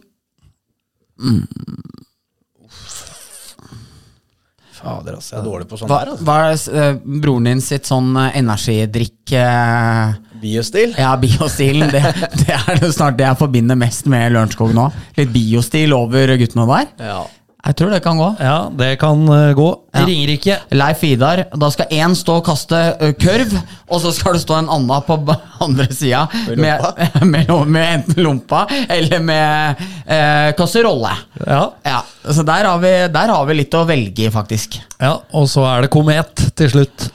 [4.82, 5.36] Fader, altså.
[5.36, 6.10] Jeg er dårlig på sånt Hva, her.
[6.12, 6.26] Altså.
[6.26, 10.96] hva er uh, broren din sitt sånn uh, energidrikk uh, Biostil.
[10.98, 11.92] Ja, biostilen.
[11.92, 12.02] Det,
[12.42, 14.88] det er det snart det jeg forbinder mest med Lørenskog nå.
[15.20, 16.88] Litt biostil over guttene der.
[17.12, 17.20] Ja.
[17.62, 18.28] Jeg tror det kan gå.
[18.42, 19.68] Ja, det kan eh, gå.
[19.94, 20.02] Ja.
[20.08, 20.56] Ringerike.
[20.74, 21.44] Leif Idar.
[21.54, 23.54] da skal én stå og kaste kurv, kørv,
[23.86, 26.24] og så skal det stå en annen på andre sida
[26.58, 26.82] med,
[27.22, 31.14] med, med enten lompa eller med eh, kasserolle.
[31.46, 31.62] Ja.
[31.86, 34.80] Ja, så der har, vi, der har vi litt å velge i, faktisk.
[34.98, 35.16] ja.
[35.30, 37.12] Og så er det Komet til slutt.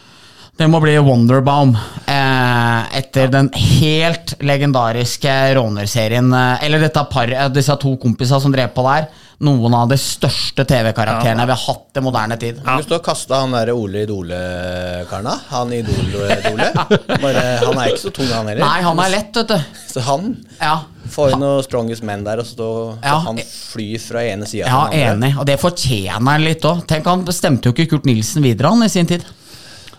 [0.57, 1.75] Det må bli Wonderbaum.
[2.09, 6.31] Eh, etter den helt legendariske rånerserien.
[6.33, 9.05] Eh, eller dette par, eh, disse to kompisene som drev på der.
[9.45, 12.57] Noen av de største TV-karakterene vi har hatt i moderne tid.
[12.65, 15.35] Kan du stå og kaste han der Ole Idole-karna?
[15.51, 16.69] Han Idol-Idole?
[17.21, 18.63] Bare, Han er ikke så tung, han heller.
[18.65, 19.77] Nei, han er lett, vet du.
[19.93, 20.71] Så han Ja,
[21.13, 22.69] får inn noe strongest men der, og så
[23.05, 23.19] Ja.
[23.27, 25.35] han flyr fra ene sida ja enig.
[25.37, 26.81] Og det fortjener han litt òg.
[26.89, 29.21] Tenk, han stemte jo ikke Kurt Nilsen videre, han, i sin tid.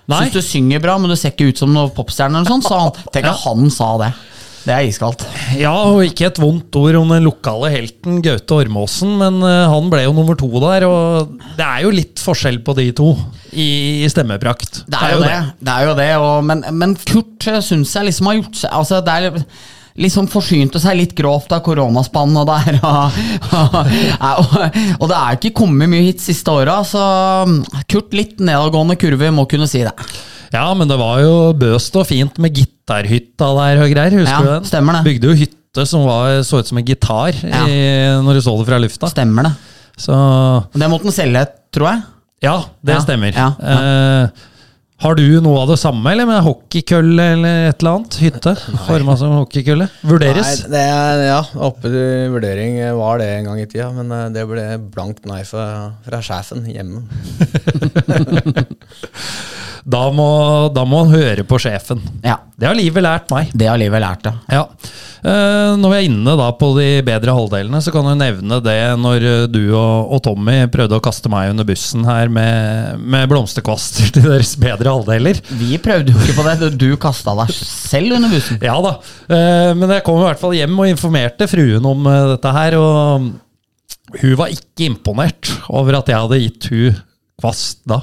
[0.08, 0.24] Nei.
[0.24, 2.66] Syns du synger bra, men du ser ikke ut som noen popstjerne eller noe sånt,
[2.66, 3.12] sa han.
[3.14, 4.10] Tenk at han sa det.
[4.68, 5.22] Det er iskaldt.
[5.56, 9.88] Ja, og ikke et vondt ord om den lokale helten Gaute Ormåsen, men eh, han
[9.88, 13.14] ble jo nummer to der, og det er jo litt forskjell på de to
[13.56, 14.82] i, stemmeprakt.
[14.84, 15.40] Det er jo det.
[15.64, 18.76] det, er jo det og, men, men Kurt uh, syns jeg liksom har gjort seg
[18.76, 19.42] altså det er
[19.98, 22.80] liksom forsynte seg litt grovt av koronaspannet der.
[22.84, 23.20] Og,
[24.44, 24.56] og,
[25.00, 27.02] og det er ikke kommet mye hit siste åra, så
[27.48, 29.96] um, Kurt litt nedadgående kurve, må kunne si det.
[30.52, 32.54] Ja, men det var jo bøst og fint med
[32.88, 34.64] gitarhytta der og greier, husker Ja, du den?
[34.68, 35.04] stemmer det.
[35.04, 37.66] Bygde jo hytte som var, så ut som en gitar Ja.
[37.66, 39.08] i, når du så det fra lufta.
[39.12, 39.52] Stemmer det.
[39.98, 42.02] Så Det måtte han selge, tror jeg.
[42.42, 43.32] ja, det Ja, stemmer.
[43.34, 44.28] ja, Eh,
[44.98, 48.16] Har du noe av det samme, eller med hockeykølle eller et eller annet?
[48.18, 48.54] Hytte?
[48.88, 49.86] Forma som hockeykølle?
[50.02, 50.64] Vurderes?
[50.64, 51.36] Nei, det er, ja,
[51.68, 55.44] oppe til vurdering var det en gang i tida, men eh, det ble blankt nei
[55.46, 55.68] fra,
[56.02, 57.06] fra sjefen hjemme.
[59.88, 60.24] Da må,
[60.74, 62.02] da må han høre på sjefen.
[62.20, 63.48] Ja, Det har livet lært meg.
[63.56, 64.34] det har livet lært, ja.
[64.52, 64.64] Ja.
[65.22, 68.76] Eh, når vi er inne da på de bedre halvdelene, så kan du nevne det
[69.00, 73.30] når eh, du og, og Tommy prøvde å kaste meg under bussen her med, med
[73.32, 75.38] blomsterkvaster til deres bedre halvdeler.
[75.60, 76.70] Vi prøvde jo ikke på det.
[76.80, 78.58] Du kasta deg selv under bussen.
[78.64, 78.94] Ja da,
[79.28, 82.76] eh, men jeg kom i hvert fall hjem og informerte fruen om eh, dette her,
[82.80, 83.28] og
[84.22, 87.00] hun var ikke imponert over at jeg hadde gitt hun
[87.42, 88.00] kvast da.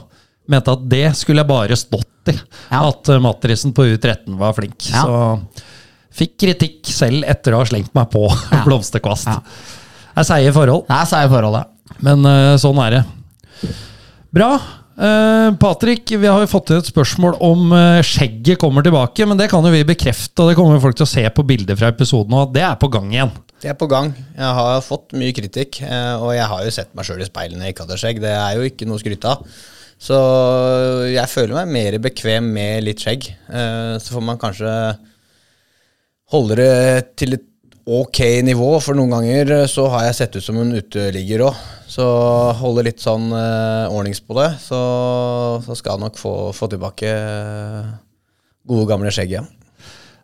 [0.52, 2.36] Mente at det skulle jeg bare stått i,
[2.72, 2.84] Ja.
[2.90, 4.92] at eh, Matrisen på U13 var flink.
[4.94, 5.02] Ja.
[5.06, 5.64] Så
[6.16, 8.62] fikk kritikk selv etter å ha slengt meg på Ja.
[8.68, 9.28] blomsterkvast.
[9.32, 11.98] Det er seige forhold, Der sa forhold, ja.
[12.06, 12.24] men
[12.62, 13.04] sånn er det.
[14.36, 14.54] Bra.
[14.96, 19.36] Uh, Patrick, vi har jo fått inn et spørsmål om eh, skjegget kommer tilbake, men
[19.36, 21.90] det kan jo vi bekrefte, og det kommer folk til å se på bilder fra
[21.92, 23.34] episoden, og det er på gang igjen.
[23.60, 24.14] Det er på gang.
[24.38, 27.60] Jeg har fått mye kritikk, eh, og jeg har jo sett meg sjøl i speilet
[27.60, 28.22] når jeg ikke hadde skjegg.
[28.24, 29.58] Det er jo ikke noe å skryte av.
[30.06, 30.22] Så
[31.12, 33.30] jeg føler meg mer bekvem med litt skjegg.
[34.04, 34.72] Så får man kanskje
[36.36, 36.74] holde det
[37.16, 37.46] til et
[37.86, 41.60] ok nivå, for noen ganger eh, så har jeg sett ut som en uteligger òg.
[41.96, 42.06] Så
[42.60, 44.80] holde litt sånn eh, ordnings på det, så,
[45.66, 47.94] så skal jeg nok få, få tilbake eh,
[48.66, 49.52] gode, gamle skjegg igjen.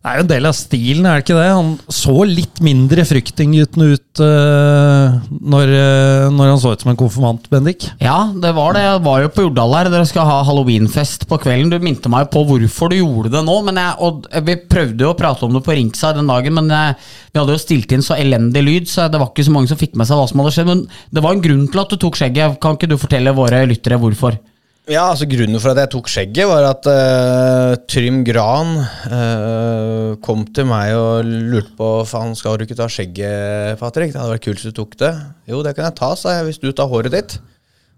[0.02, 1.50] Det er jo en del av stilen, er det ikke det?
[1.54, 6.98] Han så litt mindre fryktinggutten ut uh, når, uh, når han så ut som en
[6.98, 7.86] konfirmant, Bendik.
[8.02, 8.82] Ja, det var det.
[8.82, 9.92] Jeg var jo på Jordal her.
[9.94, 11.70] Dere skal ha halloweenfest på kvelden.
[11.70, 13.60] Du minte meg på hvorfor du gjorde det nå.
[13.70, 16.98] Jeg, og Vi prøvde jo å prate om det på Ringside den dagen, men jeg,
[17.30, 19.78] vi hadde jo stilt inn så elendig lyd, så det var ikke så mange som
[19.78, 20.72] fikk med seg hva som hadde skjedd.
[20.74, 22.58] Men det var en grunn til at du tok skjegget.
[22.58, 24.42] Kan ikke du fortelle våre lyttere hvorfor?
[24.90, 30.42] Ja, altså Grunnen for at jeg tok skjegget, var at uh, Trym Gran uh, kom
[30.56, 34.10] til meg og lurte på Faen, skal du ikke ta skjegget, Patrick?
[34.12, 35.12] Det hadde vært kult hvis du tok det.
[35.54, 37.38] Jo, det kan jeg ta, sa jeg, hvis du tar håret ditt.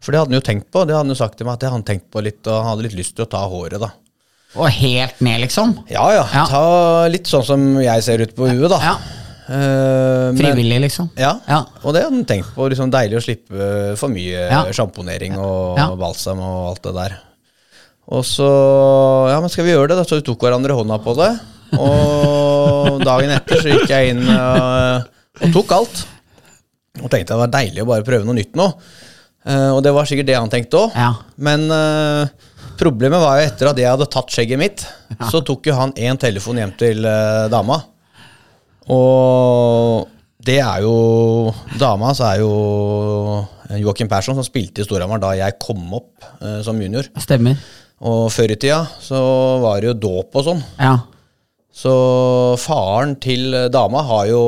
[0.04, 0.84] For det hadde han jo tenkt på.
[0.84, 2.60] Det hadde han jo sagt til meg at det hadde han tenkt på litt, og
[2.60, 3.94] han hadde litt lyst til å ta håret, da.
[4.60, 5.72] Og helt ned, liksom?
[5.90, 6.44] Ja ja, Ja.
[6.52, 6.66] ta
[7.10, 8.84] litt sånn som jeg ser ut på huet, da.
[8.84, 8.98] Ja,
[9.50, 11.10] Eh, men- Frivillig, liksom?
[11.20, 11.66] Ja, Ja.
[11.84, 12.70] og det hadde han tenkt på.
[12.70, 14.64] Liksom deilig å slippe for mye Ja.
[14.72, 15.90] sjamponering og Ja.
[15.96, 17.18] balsam og alt det der.
[18.08, 19.98] Og så Ja, men skal vi gjøre det?
[19.98, 20.04] da?
[20.04, 21.40] Så vi tok hverandre hånda på det.
[21.80, 25.08] Og dagen etter så gikk jeg inn og,
[25.42, 26.06] og tok alt.
[27.02, 28.68] Og tenkte det var deilig å bare prøve noe nytt nå.
[29.46, 30.94] Uh, og det var sikkert det han tenkte òg.
[30.96, 31.10] Ja.
[31.38, 32.28] Men uh,
[32.80, 34.86] problemet var jo etter at jeg hadde tatt skjegget mitt,
[35.32, 37.82] så tok jo han én telefon hjem til uh, dama.
[38.92, 40.10] Og
[40.44, 42.50] det er jo Dama så er jo
[43.80, 47.08] Joakim Persson, som spilte i Storhamar da jeg kom opp eh, som junior.
[47.24, 47.58] Stemmer.
[48.04, 49.20] Og før i tida så
[49.64, 50.64] var det jo dåp og sånn.
[50.82, 50.98] Ja.
[51.74, 51.94] Så
[52.62, 54.42] faren til dama har jo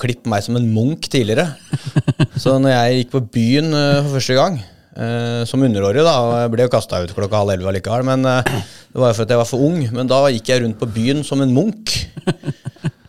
[0.00, 1.52] klippet meg som en munk tidligere.
[2.42, 4.58] Så når jeg gikk på byen eh, for første gang,
[4.96, 8.26] eh, som underårig, da, og jeg ble jo kasta ut klokka halv elleve allikevel, men
[8.26, 8.50] eh,
[8.90, 10.90] det var jo for at jeg var for ung, men da gikk jeg rundt på
[10.98, 11.94] byen som en munk.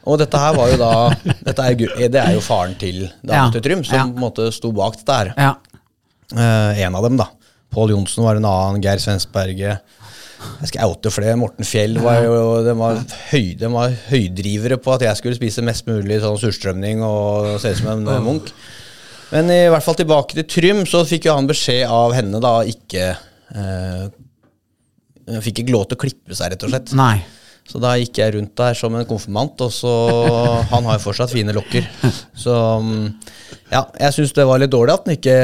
[0.08, 0.92] Og dette her var jo da
[1.68, 5.00] er, Det er jo faren til Dan Ja, Trym, som på en måte sto bak
[5.02, 5.34] dette her.
[5.38, 5.56] ja.
[6.28, 7.30] Uh, en av dem, da.
[7.72, 8.82] Pål Johnsen var en annen.
[8.84, 9.80] Geir Svensberget.
[10.62, 11.38] Jeg skal oute flere.
[11.40, 12.34] Morten Fjell var jo
[12.66, 13.00] de var,
[13.32, 17.72] høy, de var høydrivere på at jeg skulle spise mest mulig sånn surstrømning og se
[17.74, 18.52] ut som en eh, munk.
[19.32, 22.54] Men i hvert fall tilbake til Trym, så fikk jo han beskjed av henne da
[22.68, 24.06] ikke eh,
[25.44, 26.94] Fikk ikke lov til å klippe seg, rett og slett.
[26.96, 27.18] Nei.
[27.68, 29.92] Så da gikk jeg rundt der som en konfirmant, og så
[30.74, 31.88] Han har jo fortsatt fine lokker.
[32.38, 32.54] Så
[32.84, 33.08] mm,
[33.74, 35.40] ja, jeg syns det var litt dårlig at han ikke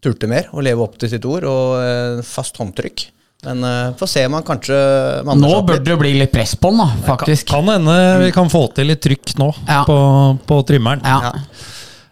[0.00, 3.08] turte mer å leve opp til sitt ord og eh, fast håndtrykk.
[3.44, 4.78] Men uh, får se om han kanskje
[5.24, 7.48] Nå bør det bli litt press på han, da, faktisk.
[7.48, 9.78] Kan hende vi kan få til litt trykk nå Ja.
[9.88, 9.96] på,
[10.44, 11.00] på trimmeren.
[11.00, 11.40] Ja.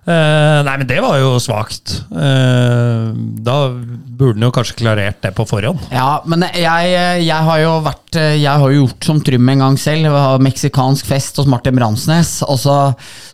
[0.09, 1.99] Eh, nei, men det var jo svakt.
[2.09, 3.12] Uh,
[3.44, 5.83] da burde han jo kanskje klarert det på forhånd.
[5.92, 6.94] Ja, men jeg,
[7.27, 10.16] jeg har jo vært Jeg har jo gjort som Trym en gang selv.
[10.40, 12.38] Meksikansk fest hos Martin Bransnes.
[12.49, 12.79] Og så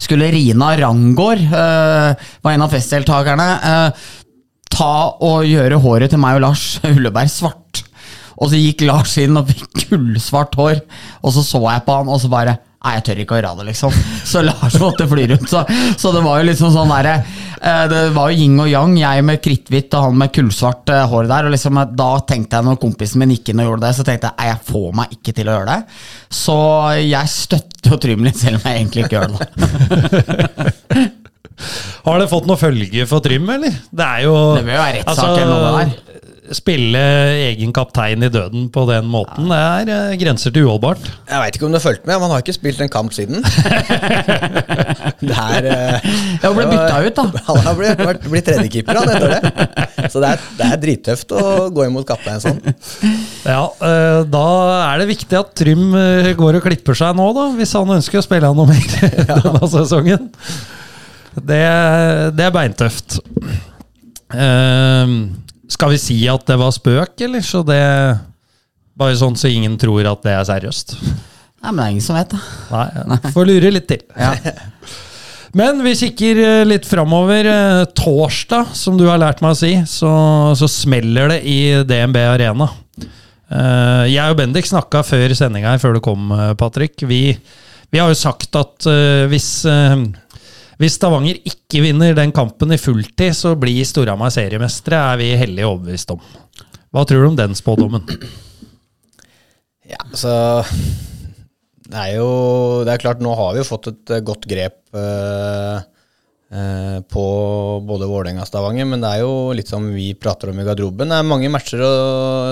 [0.03, 2.11] skulle Rina Rangård, uh,
[2.43, 3.49] var en av festdeltakerne,
[4.75, 7.85] ta og gjøre håret til meg og Lars Ulleberg svart.
[8.35, 10.81] Og så gikk Lars inn og fikk gullsvart hår,
[11.23, 13.51] og så så jeg på han, og så bare Nei, jeg tør ikke å gjøre
[13.57, 13.95] det, liksom.
[14.29, 15.49] Så Lars måtte fly rundt.
[15.49, 15.63] Så,
[15.97, 19.25] så det var jo liksom sånn derre eh, Det var jo yin og yang, jeg
[19.25, 21.49] med kritthvitt og han med kullsvart eh, hår der.
[21.49, 24.05] Og liksom, eh, da tenkte jeg, når kompisen min gikk inn og gjorde det, så
[24.05, 25.99] tenkte jeg nei, jeg får meg ikke til å gjøre det.
[26.45, 26.59] Så
[27.01, 29.45] jeg støtter jo Trym litt, selv om jeg egentlig ikke gjør det.
[32.05, 33.73] Har det fått noe følge for Trym, eller?
[33.95, 36.14] Det er jo Det vil jo være rettssak eller noe der.
[36.53, 37.01] Spille
[37.49, 41.07] egen kaptein i døden på den måten, det er eh, grenser til uholdbart.
[41.31, 43.41] Jeg veit ikke om du har fulgt med, man har ikke spilt en kamp siden.
[45.25, 46.09] det er eh,
[46.43, 47.25] Ja, ble bytta ut, da.
[47.49, 50.09] Han har blitt, blitt tredjekeeper han etter det.
[50.13, 52.61] Så det er, det er drittøft å gå imot kaptein sånn.
[53.47, 54.47] Ja, eh, Da
[54.91, 55.95] er det viktig at Trym
[56.37, 58.85] går og klipper seg nå, da, hvis han ønsker å spille noe mer
[59.31, 60.29] denne sesongen.
[61.35, 61.63] Det,
[62.37, 63.19] det er beintøft.
[64.35, 65.17] Eh,
[65.75, 67.45] skal vi si at det var spøk, eller?
[67.45, 67.81] Så det
[68.95, 70.93] Bare sånn så ingen tror at det er seriøst.
[71.65, 72.39] Nei, men det er ingen som vet det.
[73.11, 74.05] Nei, får lure litt til.
[74.15, 74.37] Ja.
[75.55, 77.47] Men vi kikker eh, litt framover.
[77.47, 80.11] Eh, Torsdag, som du har lært meg å si, så,
[80.59, 82.67] så smeller det i DNB Arena.
[82.99, 86.99] Eh, Jeg og Bendik snakka før sendinga her, før du kom, Patrick.
[87.07, 87.21] Vi,
[87.95, 88.89] vi har jo sagt at
[89.31, 89.49] hvis,
[90.81, 95.67] hvis Stavanger ikke vinner den kampen i fulltid, så blir Storhamar seriemestere, er vi hellig
[95.69, 96.23] overbevist om.
[96.95, 98.07] Hva tror du om den spådommen?
[99.85, 100.31] Ja, så
[101.85, 102.29] Det er jo
[102.87, 105.83] Det er klart, nå har vi jo fått et eh, godt grep eh,
[106.57, 107.25] eh, på
[107.85, 111.13] både Vålerenga og Stavanger, men det er jo litt som vi prater om i garderoben.
[111.13, 111.85] Det er mange matcher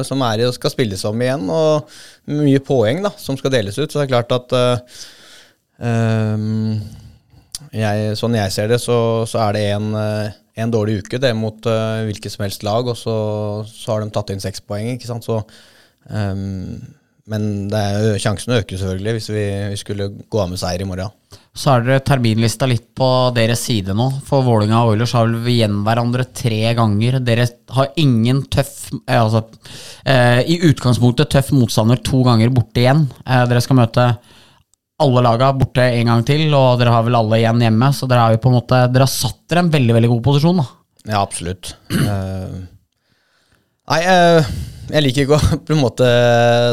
[0.04, 1.88] som er i og skal spilles om igjen, og
[2.36, 3.88] mye poeng da, som skal deles ut.
[3.88, 5.00] Så det er klart at eh,
[5.88, 6.76] ehm,
[7.72, 8.96] jeg, sånn jeg ser det, så,
[9.28, 12.88] så er det en, eh, en dårlig uke det mot uh, hvilket som helst lag,
[12.88, 13.14] og så,
[13.68, 14.90] så har de tatt inn seks poeng.
[14.92, 15.24] ikke sant?
[15.24, 15.38] Så,
[16.12, 16.76] um,
[17.32, 21.12] men er, sjansen øker selvfølgelig hvis vi, vi skulle gå av med seier i morgen.
[21.52, 23.06] Så har dere terminlista litt på
[23.36, 24.08] deres side nå.
[24.26, 27.18] For Vålinga og Oilers har vel igjen hverandre tre ganger.
[27.24, 29.44] Dere har ingen tøff eh, Altså
[30.08, 33.04] eh, i utgangspunktet tøff motstander to ganger borte igjen.
[33.26, 34.06] Eh, dere skal møte
[35.02, 37.88] alle laga borte en gang til, og dere har vel alle igjen hjemme.
[37.96, 40.22] Så dere har jo på en måte Dere har satt dere en veldig veldig god
[40.28, 40.60] posisjon.
[40.60, 40.68] da
[41.14, 41.72] Ja, absolutt.
[41.90, 42.60] Uh,
[43.90, 44.52] nei, uh,
[44.92, 46.12] jeg liker ikke å på en måte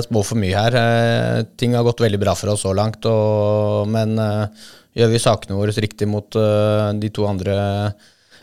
[0.06, 0.78] spå for mye her.
[0.78, 4.18] Uh, ting har gått veldig bra for oss så langt, og, men
[4.98, 7.56] gjør vi sakene våre riktig mot de to andre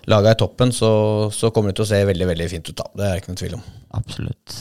[0.06, 0.88] laga i toppen, så,
[1.34, 2.76] så kommer det til å se veldig veldig fint ut.
[2.78, 2.86] da.
[2.94, 3.64] Det er det ikke noen tvil om.
[3.98, 4.58] Absolutt.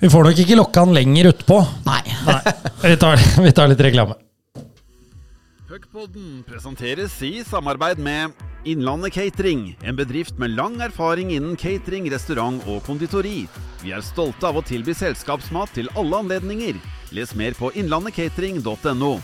[0.00, 1.60] Vi får nok ikke lokka han lenger utpå.
[1.84, 2.00] Nei.
[2.24, 2.40] Nei,
[2.86, 4.16] vi tar, vi tar litt reklame.
[5.68, 8.32] Puckpodden presenteres i samarbeid med
[8.64, 13.44] Innlandet Catering, en bedrift med lang erfaring innen catering, restaurant og konditori.
[13.84, 16.80] Vi er stolte av å tilby selskapsmat til alle anledninger.
[17.12, 19.14] Les mer på innlandetcatering.no.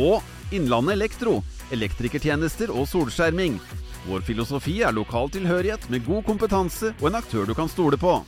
[0.00, 1.38] Og Innlandet Elektro,
[1.76, 3.60] elektrikertjenester og solskjerming.
[4.08, 8.18] Vår filosofi er lokal tilhørighet med god kompetanse og en aktør du kan stole på.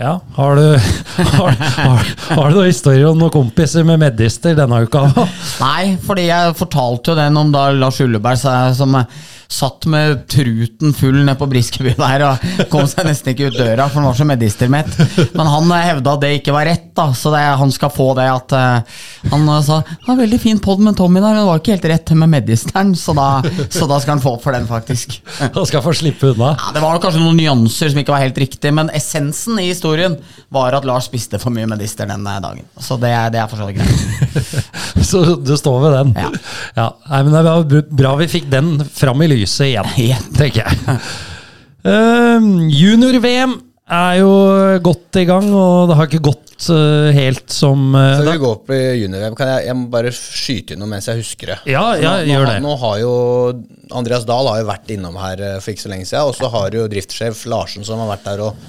[0.00, 0.62] Ja, har du,
[1.16, 5.02] har, har, har du noen historier om noen kompiser med medister denne uka?
[5.66, 8.40] Nei, fordi jeg fortalte jo den om da Lars Ulleberg
[8.78, 8.96] som
[9.50, 13.88] satt med truten full nede på Briskeby der og kom seg nesten ikke ut døra,
[13.88, 14.90] for han var så medistermett.
[15.34, 18.12] Men han eh, hevda at det ikke var rett, da, så det, han skal få
[18.18, 19.00] det at uh,
[19.32, 21.74] Han eh, sa det var veldig fin pod med Tommy der, men det var ikke
[21.74, 23.26] helt rett med medisteren, så da,
[23.66, 25.18] så da skal han få opp for den, faktisk.
[25.40, 26.52] Han skal få slippe unna.
[26.54, 30.14] Ja, Det var kanskje noen nyanser som ikke var helt riktig, men essensen i historien
[30.54, 32.62] var at Lars spiste for mye medister den dagen.
[32.78, 33.98] Så det, det er for så vidt greit.
[35.10, 36.10] Så du står ved den?
[36.76, 36.88] Ja.
[37.10, 40.30] Nei, men Det var bra vi fikk den fram i lyset igjen, Igjen.
[40.36, 41.00] tenker jeg.
[41.80, 43.56] Uh, Junior-VM
[43.90, 44.32] er jo
[44.84, 48.52] godt i gang, og det har ikke gått uh, helt som uh, Før vi går
[48.54, 51.56] opp i junior kan jeg, jeg må bare skyte inn noe mens jeg husker det.
[51.72, 52.58] Ja, ja, nå, nå, gjør det.
[52.66, 53.14] Nå har jo
[53.96, 56.52] Andreas Dahl har jo vært innom her eh, for ikke så lenge siden, og så
[56.52, 58.68] har jo driftssjef Larsen som har vært der og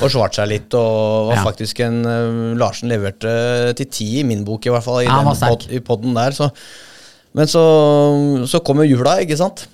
[0.00, 1.42] forsvart seg litt, og var Ja.
[1.44, 3.34] faktisk en eh, Larsen leverte
[3.76, 6.32] til ti i min bok, i hvert fall, i, Ja, den pod, i podden der.
[6.38, 6.48] Så.
[7.36, 7.66] Men så,
[8.48, 9.66] så kom jo jula, ikke sant?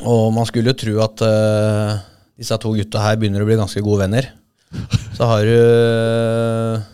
[0.00, 2.00] Og man skulle jo tro at uh,
[2.40, 4.30] disse to gutta her begynner å bli ganske gode venner.
[5.16, 6.86] Så har du uh,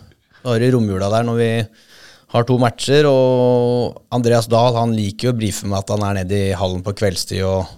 [0.43, 1.51] har du romjula der når vi
[2.29, 6.19] har to matcher, og Andreas Dahl han liker jo å brife med at han er
[6.19, 7.71] nede i hallen på kveldstid og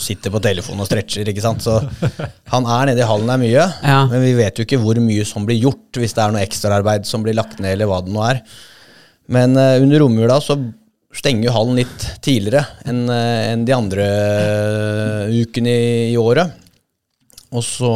[0.00, 1.64] sitter på telefonen og stretcher, ikke sant.
[1.64, 1.74] Så
[2.54, 3.98] han er nede i hallen der mye, Ja.
[4.08, 7.08] men vi vet jo ikke hvor mye som blir gjort hvis det er noe ekstraarbeid
[7.08, 8.40] som blir lagt ned, eller hva det nå er.
[9.36, 10.56] Men uh, under romjula så
[11.16, 16.52] stenger jo hallen litt tidligere enn en de andre eh, ukene i, i året.
[17.56, 17.92] Og så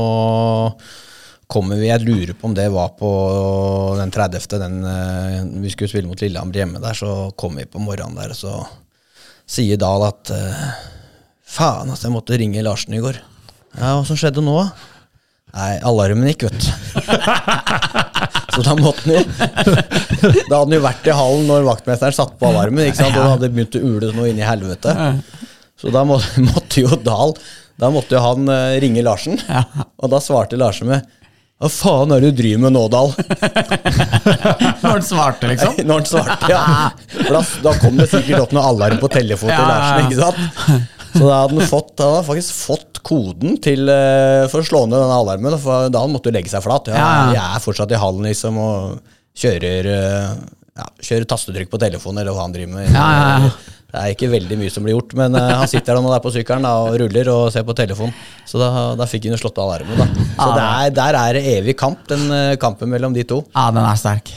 [1.50, 3.10] kommer vi Jeg lurer på om det var på
[3.98, 4.46] den 30.
[4.62, 8.30] Den, eh, vi skulle spille mot Lillehammer hjemme der, så kom vi på morgenen der,
[8.34, 8.54] og så
[9.50, 10.70] sier Dahl at eh,
[11.50, 13.16] Faen, altså, jeg måtte ringe Larsen i går.
[13.74, 14.54] Ja, hva som skjedde nå?
[15.50, 16.70] Nei, alarmen gikk, vet du.
[18.54, 19.22] så da måtte han jo
[20.50, 23.16] Da hadde han jo vært i hallen når vaktmesteren satte på alarmen, ikke sant?
[23.16, 24.94] og det hadde begynt å ule noe inn i helvete.
[25.80, 26.20] Så da må,
[26.50, 27.32] måtte jo Dahl
[27.80, 29.40] Da måtte jo han eh, ringe Larsen,
[29.96, 31.06] og da svarte Larsen med
[31.60, 33.10] Hva faen er det du driver med nå, Dahl?
[34.82, 35.74] Når han svarte, liksom.
[35.82, 36.62] Når han svarte, ja.
[37.16, 39.68] For da, da kom det sikkert opp noe alarm på telefonen til.
[39.68, 40.96] Larsen, ikke sant?
[41.10, 44.84] Så da hadde han, fått, han hadde faktisk fått koden til, eh, for å slå
[44.86, 45.56] ned denne alarmen.
[45.62, 46.90] For da han måtte legge seg flat.
[46.92, 47.32] Ja.
[47.34, 49.00] Jeg er fortsatt i hallen liksom og
[49.40, 50.30] kjører, eh,
[50.80, 52.90] ja, kjører tastetrykk på telefonen, eller hva han driver med.
[52.94, 53.52] Ja, ja.
[53.90, 56.30] Det er ikke veldig mye som blir gjort, men eh, han sitter der der på
[56.30, 58.14] sykkelen da, og ruller og ser på telefonen.
[58.46, 59.98] Så da, da fikk han jo slått av alarmen.
[59.98, 60.06] da.
[60.36, 62.30] Så Ja, det er, der er det evig kamp, den
[62.62, 63.42] kampen mellom de to.
[63.50, 64.30] Ja, den er sterk.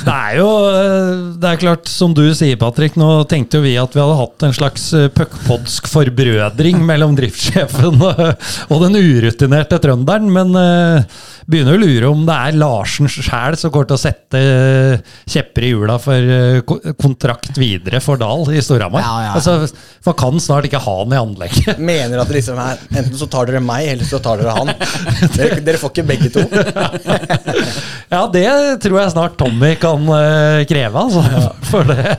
[0.00, 3.74] Det er jo eh, Det er klart, som du sier, Patrick, nå tenkte jo vi
[3.80, 10.30] at vi hadde hatt en slags eh, puckpodsk forbrødring mellom driftssjefen og, den urutinerte trønderen,
[10.32, 11.20] men eh,
[11.50, 15.66] begynner å lure om det er Larsen sjæl som går til å sette eh, kjepper
[15.66, 19.02] i hjula for eh, kontrakt videre for Dahl i Storhamar.
[19.04, 19.32] Ja, ja.
[19.38, 19.68] Altså,
[20.06, 21.80] man kan snart ikke ha han i anlegget.
[21.90, 24.72] Mener at det liksom er Enten så tar dere meg, eller så tar dere han.
[25.36, 26.46] Dere, dere får ikke begge to.
[28.10, 28.42] Ja, det
[28.82, 31.22] tror jeg snart Tommy kan eh, kreve, altså.
[31.70, 32.16] For det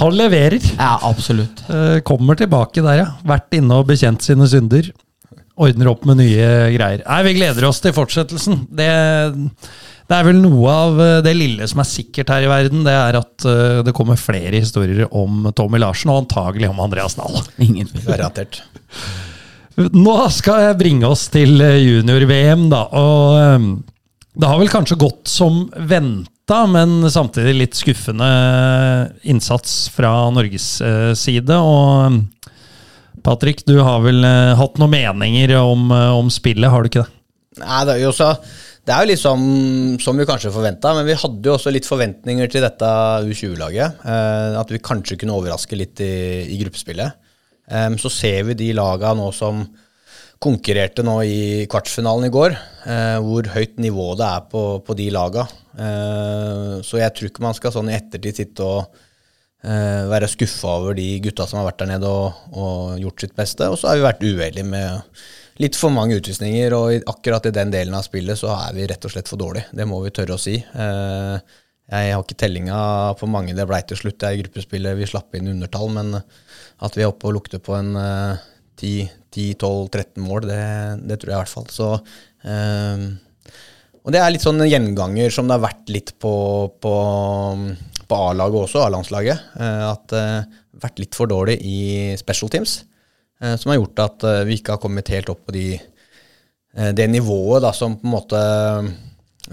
[0.00, 0.58] Han leverer.
[0.74, 1.62] Ja, absolutt.
[2.08, 3.08] Kommer tilbake der, ja.
[3.26, 4.90] Vært inne og bekjent sine synder.
[5.62, 7.04] Ordner opp med nye greier.
[7.06, 8.64] Nei, Vi gleder oss til fortsettelsen.
[8.72, 8.88] Det,
[10.12, 12.82] det er vel noe av eh, det lille som er sikkert her i verden.
[12.86, 17.16] Det er at eh, det kommer flere historier om Tommy Larsen, og antagelig om Andreas
[17.18, 17.38] Dahl.
[17.62, 17.88] Ingen.
[18.04, 18.60] Garantert.
[19.78, 22.82] Nå skal jeg bringe oss til eh, junior-VM, da.
[22.92, 23.80] Og
[24.32, 28.28] det har vel kanskje gått som venta, men samtidig litt skuffende
[29.28, 30.74] innsats fra Norges
[31.16, 31.56] side.
[31.56, 32.20] Og
[33.22, 37.04] Patrick, du har vel eh, hatt noen meninger om, eh, om spillet, har du ikke
[37.04, 37.18] det?
[37.62, 38.34] Nei, det er jo så
[38.82, 42.48] det er jo litt som, vi kanskje forventa, men vi hadde jo også litt forventninger
[42.50, 42.88] til dette
[43.28, 44.00] U20-laget.
[44.02, 46.10] Eh, at vi kanskje kunne overraske litt i,
[46.50, 47.14] i gruppespillet.
[47.70, 49.62] Eh, så ser vi de laga nå som
[50.42, 52.56] konkurrerte nå i kvartsfinalen i går,
[52.90, 55.46] eh, hvor høyt nivå det er på, på de laga.
[55.78, 59.04] Eh, så jeg tror ikke man skal sånn i ettertid sitte og
[59.64, 63.34] eh, være skuffa over de gutta som har vært der nede og, og gjort sitt
[63.38, 63.70] beste.
[63.70, 65.24] Og så har vi vært uheldige med
[65.62, 69.04] litt for mange utvisninger, og akkurat i den delen av spillet så er vi rett
[69.04, 69.68] og slett for dårlige.
[69.76, 70.56] Det må vi tørre å si.
[70.58, 71.58] Eh,
[71.92, 72.78] jeg har ikke tellinga
[73.20, 74.20] på mange det blei til slutt.
[74.22, 77.76] Det er gruppespillet vi slapp inn undertall, men at vi er oppe og lukter på
[77.76, 78.48] en eh,
[78.82, 80.62] 10-12-13 mål, det,
[81.08, 81.68] det tror jeg i hvert fall.
[81.72, 81.90] Så
[82.48, 83.04] eh,
[84.02, 86.32] og det er litt sånn gjenganger som det har vært litt på,
[86.82, 86.94] på,
[88.10, 89.44] på A-laget også, A-landslaget.
[89.62, 90.48] Eh, at det har
[90.82, 91.78] vært litt for dårlig i
[92.18, 92.80] special teams.
[93.38, 96.90] Eh, som har gjort at eh, vi ikke har kommet helt opp på de, eh,
[96.98, 98.42] det nivået da, som på en måte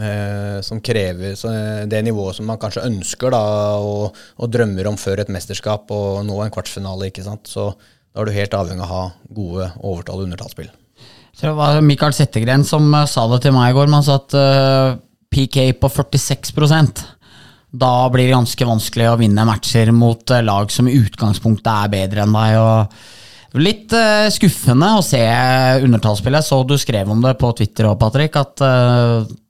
[0.01, 3.45] eh, Som krever eh, det nivået som man kanskje ønsker da,
[3.77, 7.13] og, og drømmer om før et mesterskap og nå en kvartsfinale.
[7.13, 7.45] ikke sant?
[7.53, 10.73] Så da er du helt avhengig av å ha gode overtall- og undertallsspill.
[11.39, 13.87] Så det var Mikael Settegren som eh, sa det til meg i går.
[13.91, 14.97] Man sa at eh,
[15.31, 17.05] PK på 46%
[17.79, 21.93] Da blir det ganske vanskelig å vinne matcher mot eh, lag som i utgangspunktet er
[21.93, 22.57] bedre enn deg.
[22.59, 23.95] og Litt
[24.29, 25.23] skuffende å se
[25.81, 26.45] undertallsspillet.
[26.45, 28.61] Så du skrev om det på Twitter òg, Patrick, at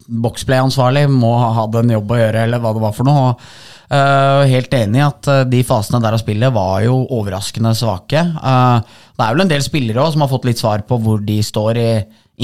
[0.10, 3.34] boxplay-ansvarlig må ha hatt en jobb å gjøre, eller hva det var for noe.
[3.90, 8.22] Uh, helt enig i at uh, de fasene der av spillet var jo overraskende svake.
[8.38, 8.82] Uh,
[9.18, 11.40] det er vel en del spillere også som har fått litt svar på hvor de
[11.46, 11.94] står i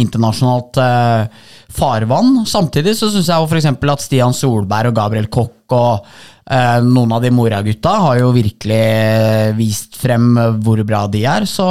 [0.02, 2.40] internasjonalt uh, farvann.
[2.50, 3.70] Samtidig så syns jeg f.eks.
[3.70, 9.96] at Stian Solberg og Gabriel Kokk og noen av de Mora-gutta har jo virkelig vist
[9.98, 10.28] frem
[10.62, 11.48] hvor bra de er.
[11.50, 11.66] Så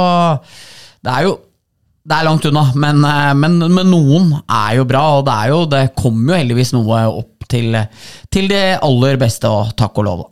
[0.99, 1.37] det er jo
[2.05, 5.53] det er langt unna, men, uh, men, men noen er jo bra, og det, er
[5.53, 7.75] jo, det kommer jo heldigvis noe opp til,
[8.33, 10.23] til det aller beste, og takk og lov.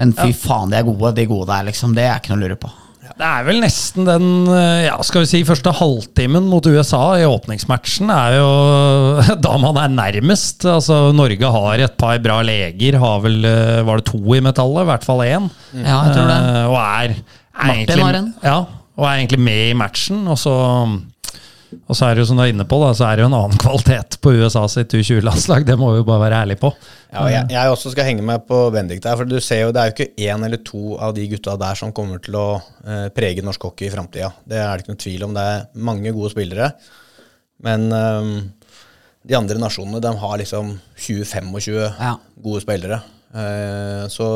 [0.00, 1.94] Men fy faen, de er gode, de gode der, liksom.
[1.94, 2.70] Det er ikke noe å lure på.
[3.14, 7.26] Det er vel nesten den eh, ja, skal vi si, første halvtimen mot USA i
[7.28, 8.48] åpningsmatchen er jo
[9.44, 10.64] da man er nærmest.
[10.66, 12.98] Altså, Norge har et par bra leger.
[13.02, 14.82] Har vel, eh, var det to i metallet?
[14.82, 15.46] I hvert fall én.
[15.76, 16.40] Ja, jeg tror det.
[16.40, 18.32] Eh, og er, er Martin egentlig, har en.
[18.42, 18.58] Ja,
[18.96, 20.22] og er egentlig med i matchen.
[20.30, 20.52] Og så,
[21.74, 23.30] og så er det jo som du er inne på, da, så er det jo
[23.30, 25.66] en annen kvalitet på USA sitt U20-landslag.
[25.66, 26.70] Det må vi jo bare være ærlige på.
[27.10, 29.72] Ja, og jeg, jeg også skal henge meg på Bendik der, for du ser jo
[29.74, 32.46] det er jo ikke én eller to av de gutta der som kommer til å
[32.86, 34.30] eh, prege norsk hockey i framtida.
[34.46, 35.34] Det er det ikke noe tvil om.
[35.38, 36.70] Det er mange gode spillere.
[37.64, 38.30] Men eh,
[39.24, 42.14] de andre nasjonene de har liksom 20-25 Ja.
[42.44, 42.98] gode spillere.
[43.34, 44.26] Eh, så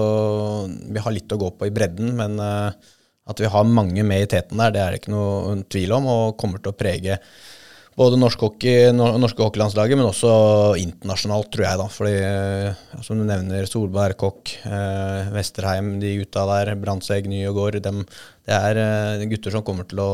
[0.67, 2.95] vi har litt å gå på i bredden, men eh,
[3.29, 6.07] at vi har mange med i teten der, det er det ikke noe tvil om,
[6.09, 7.19] og kommer til å prege
[7.99, 10.31] både norsk hockey, nor- norske hockeylandslaget, men også
[10.79, 11.79] internasjonalt, tror jeg.
[11.81, 17.81] da, fordi eh, Som du nevner, Solberg, Kokk, eh, Vesterheim, de gutta der, Brandtzæg, Nyegård.
[17.83, 18.05] dem,
[18.47, 20.13] Det er eh, gutter som kommer til å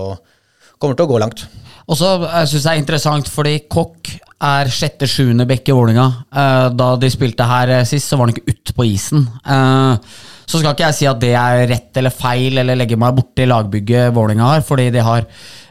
[0.81, 1.45] kommer til å gå langt.
[1.89, 4.11] Og så jeg synes det er interessant, fordi Kokk
[4.45, 6.07] er sjette-sjuende bekk i Vålinga.
[6.35, 9.29] Eh, da de spilte her eh, sist, så var han ikke ute på isen.
[9.45, 10.17] Eh,
[10.47, 13.47] så skal ikke jeg si at det er rett eller feil, eller legge meg borti
[13.49, 15.25] lagbygget Vålinga har, fordi de har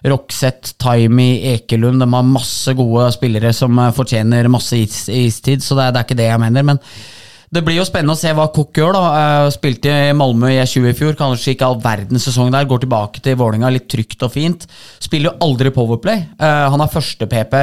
[0.04, 5.76] Roxette, Taimi, Ekelund De har masse gode spillere som eh, fortjener masse is istid, så
[5.78, 6.64] det er, det er ikke det jeg mener.
[6.64, 6.80] men
[7.54, 8.96] det blir jo spennende å se hva Kokk gjør.
[8.98, 12.66] da Eh, Spilte i Malmö i 20 i fjor, kanskje ikke all verdens sesong der.
[12.66, 14.66] Går tilbake til Vålinga litt trygt og fint.
[15.00, 16.24] Spiller jo aldri Powerplay.
[16.40, 17.54] Eh, Han er første-PP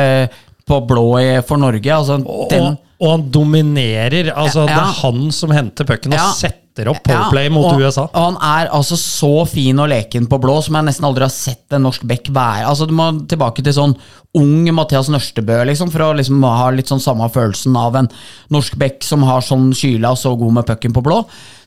[0.71, 1.91] på blå i- for Norge.
[1.91, 4.31] Altså, Og, og han dominerer.
[4.33, 4.79] Altså, Det Ja.
[4.87, 6.31] er han som henter pucken og Ja.
[6.39, 8.07] setter opp powerplay Ja, mot og, USA.
[8.09, 11.35] Og han er altså så fin og leken på blå som jeg nesten aldri har
[11.35, 12.65] sett en norsk back være.
[12.71, 13.97] Altså Du må tilbake til sånn
[14.39, 18.09] ung Mathias Nørstebø liksom, for å liksom ha litt sånn samme følelsen av en
[18.55, 21.19] norsk back som har sånn kyla og så god med pucken på blå.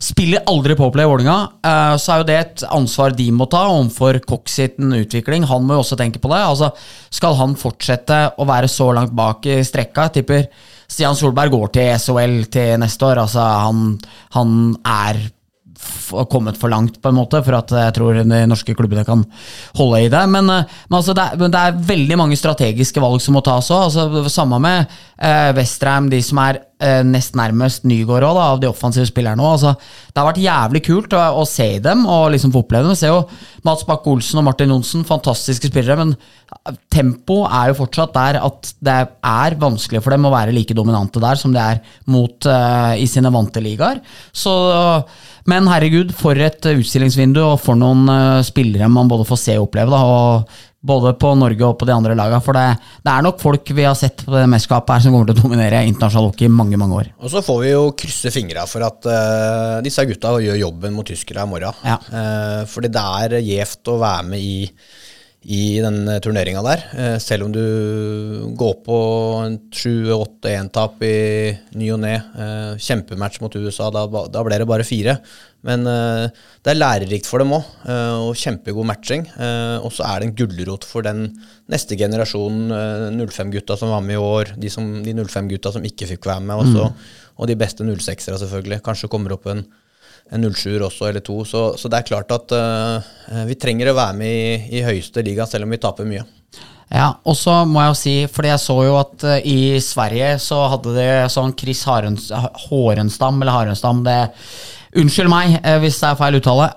[0.04, 3.66] Spiller aldri Powerplay i Vålerenga, eh, så er jo det et ansvar de må ta
[3.68, 5.44] overfor Cox sin utvikling.
[5.52, 6.40] Han må jo også tenke på det.
[6.40, 6.72] Altså
[7.12, 10.08] Skal han fortsette å være så langt bak i strekka?
[10.08, 10.48] Jeg tipper
[10.88, 13.24] Stian Solberg går til SHL til neste år.
[13.24, 13.86] Altså Han,
[14.36, 15.22] han er
[16.30, 19.24] kommet for langt, på en måte, for at jeg tror de norske klubbene kan
[19.78, 20.24] holde i det.
[20.30, 23.72] Men, eh, men, altså, det, er, det er veldig mange strategiske valg som må tas
[23.74, 23.88] òg.
[23.90, 24.86] Altså, samme med
[25.18, 29.58] eh, Westham, de som er eh, nest nærmest Nygård òg, av de offensive spillerne òg.
[29.58, 29.74] Altså,
[30.14, 33.00] det har vært jævlig kult å, å se dem og liksom få oppleve dem.
[33.00, 33.24] Se jo
[33.68, 36.16] Mats Bakke-Olsen og Martin Johnsen, fantastiske spillere, men
[36.94, 41.22] tempo er jo fortsatt der at det er vanskelig for dem å være like dominante
[41.24, 41.82] der som det er
[42.12, 44.02] mot eh, i sine vante ligaer.
[44.32, 44.54] Så
[45.50, 49.68] men herregud, for et utstillingsvindu, og for noen eh, spillere man både får se og
[49.68, 49.92] oppleve.
[49.92, 52.42] Da, og både på Norge og på de andre lagene.
[52.44, 52.66] For det,
[53.06, 55.46] det er nok folk vi har sett på det mesterskapet her som kommer til å
[55.46, 57.12] dominere internasjonal hockey i mange mange år.
[57.24, 61.08] Og så får vi jo krysse fingra for at uh, disse gutta gjør jobben mot
[61.08, 61.80] tyskere i morgen.
[61.88, 62.00] Ja.
[62.12, 64.58] Uh, fordi det er gjevt å være med i,
[65.44, 66.84] i den turneringa der.
[66.96, 67.64] Eh, selv om du
[68.56, 68.98] går på
[69.44, 71.16] en 7-8-1-tap i
[71.80, 72.14] ny og ne.
[72.16, 75.18] Eh, kjempematch mot USA, da, da ble det bare fire.
[75.68, 76.30] Men eh,
[76.64, 77.68] det er lærerikt for dem òg,
[78.24, 79.28] og kjempegod matching.
[79.36, 81.26] Eh, og så er det en gulrot for den
[81.72, 86.10] neste generasjonen, eh, 05-gutta som var med i år, de, som, de 05-gutta som ikke
[86.16, 86.90] fikk være med, også,
[87.36, 88.84] og de beste 06-ere, selvfølgelig.
[88.86, 89.66] Kanskje kommer opp en
[90.32, 91.42] en 07 også, eller to.
[91.48, 95.24] Så, så det er klart at uh, vi trenger å være med i, i høyeste
[95.26, 96.26] liga, selv om vi taper mye.
[96.94, 100.36] Ja, og så må jeg jo si, fordi jeg så jo at uh, i Sverige
[100.44, 102.30] så hadde de sånn Chris Harens,
[102.68, 104.22] Hårenstam, eller Harenstam, det
[104.94, 106.68] Unnskyld meg uh, hvis det er feil uttale.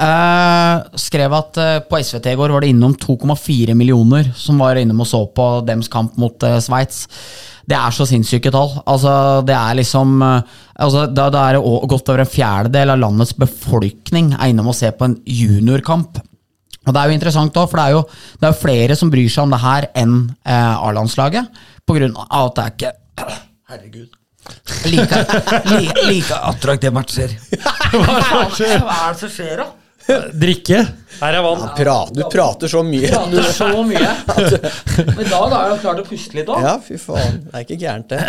[0.97, 5.11] Skrev at på SVT i går var det innom 2,4 millioner som var innom og
[5.11, 7.03] så på dems kamp mot Sveits.
[7.67, 8.77] Det er så sinnssyke tall.
[8.87, 9.13] Altså,
[9.47, 13.35] det er liksom eh, altså, da, da er det godt over en fjerdedel av landets
[13.39, 16.21] befolkning er innom og ser på en juniorkamp.
[16.87, 18.03] Og Det er jo interessant også, for det er jo,
[18.43, 20.15] det er flere som bryr seg om det her enn
[20.47, 21.59] eh, A-landslaget.
[21.87, 22.95] På grunn av at det er ikke
[23.67, 24.13] Herregud.
[24.87, 25.19] Like,
[25.73, 27.33] like, like attraktive matcher.
[27.91, 29.67] Hva er det som skjer, da?
[30.07, 30.83] Drikke.
[31.21, 31.65] Her er vann.
[31.77, 33.09] Prat, du prater så mye.
[33.11, 34.13] Prater så mye.
[35.17, 36.63] Men i dag har jeg klart å puste litt òg.
[36.67, 37.41] Ja, fy faen.
[37.49, 38.21] Det er ikke gærent, det.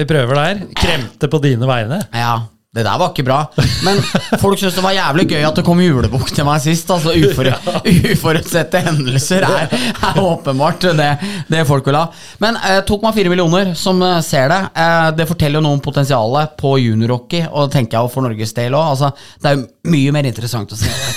[0.00, 0.62] Vi prøver der.
[0.78, 2.00] Kremte på dine vegne.
[2.14, 2.34] Ja,
[2.70, 3.36] det der var ikke bra.
[3.82, 3.98] Men
[4.38, 6.90] folk syntes det var jævlig gøy at det kom julebukk til meg sist.
[6.94, 7.56] Altså ufore,
[8.12, 11.08] Uforutsette hendelser er, er åpenbart det,
[11.50, 12.04] det folk vil ha.
[12.38, 16.54] Men eh, 2,4 millioner som eh, ser det, eh, det forteller jo noe om potensialet
[16.60, 17.48] på juniorhockey.
[17.50, 18.92] Og det tenker jeg for Norges del òg.
[18.92, 19.10] Altså,
[19.42, 19.66] det er jo
[19.96, 21.10] mye mer interessant å se det.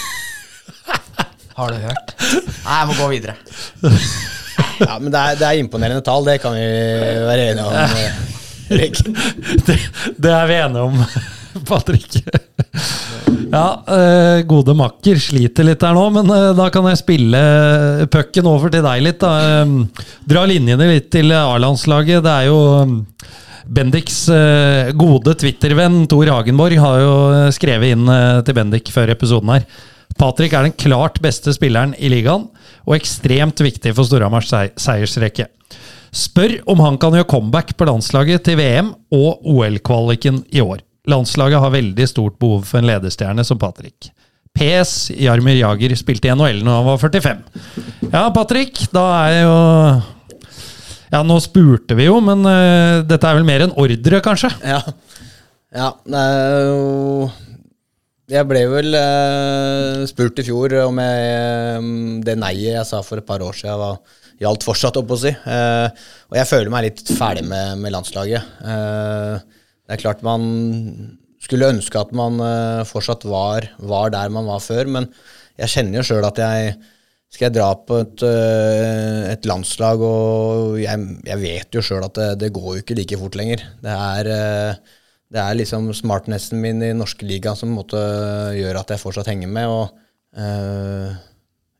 [1.59, 2.15] Har du hørt?
[2.63, 3.37] Nei, jeg må gå videre.
[4.83, 6.63] Ja, Men det er, det er imponerende tall, det kan vi
[7.27, 8.25] være enige om.
[9.67, 9.77] Det,
[10.17, 10.97] det er vi enige om,
[11.69, 12.19] Patrick.
[13.53, 17.43] Ja, eh, gode makker sliter litt her nå, men eh, da kan jeg spille
[18.13, 19.21] pucken over til deg litt.
[19.21, 19.61] Da.
[19.61, 22.23] Eh, dra linjene litt til A-landslaget.
[22.25, 22.95] Det er jo eh,
[23.63, 29.13] Bendiks eh, gode Twitter-venn Tor Hagenborg har jo eh, skrevet inn eh, til Bendik før
[29.13, 29.67] episoden her.
[30.19, 32.49] Patrick er den klart beste spilleren i ligaen,
[32.83, 35.47] og ekstremt viktig for Storhamars seiersrekke.
[36.13, 40.83] Spør om han kan gjøre comeback på landslaget til VM og OL-kvaliken i år.
[41.09, 44.07] Landslaget har veldig stort behov for en lederstjerne som Patrick.
[44.53, 47.39] PS Jarmir Jager spilte i NHL når han var 45.
[48.13, 49.55] Ja, Patrick, da er jo
[51.13, 54.51] Ja, nå spurte vi jo, men uh, dette er vel mer en ordre, kanskje?
[54.63, 54.79] Ja.
[55.73, 57.27] ja det er jo
[58.31, 63.19] Jeg ble vel uh, spurt i fjor om jeg, um, det neiet jeg sa for
[63.19, 63.99] et par år siden, var,
[64.39, 65.33] gjaldt fortsatt, opp å si.
[65.43, 65.89] Uh,
[66.31, 68.55] og jeg føler meg litt ferdig med, med landslaget.
[68.63, 69.52] Eh,
[69.83, 70.43] det er klart man
[71.43, 75.09] skulle ønske at man eh, fortsatt var, var der man var før, men
[75.59, 76.75] jeg kjenner jo sjøl at jeg
[77.33, 82.13] skal jeg dra på et, øh, et landslag, og jeg, jeg vet jo sjøl at
[82.19, 83.63] det, det går jo ikke like fort lenger.
[83.81, 84.99] Det er, øh,
[85.33, 87.97] det er liksom smartnessen min i norske liga som måte
[88.53, 89.65] gjør at jeg fortsatt henger med.
[89.65, 89.97] og
[90.37, 91.15] øh,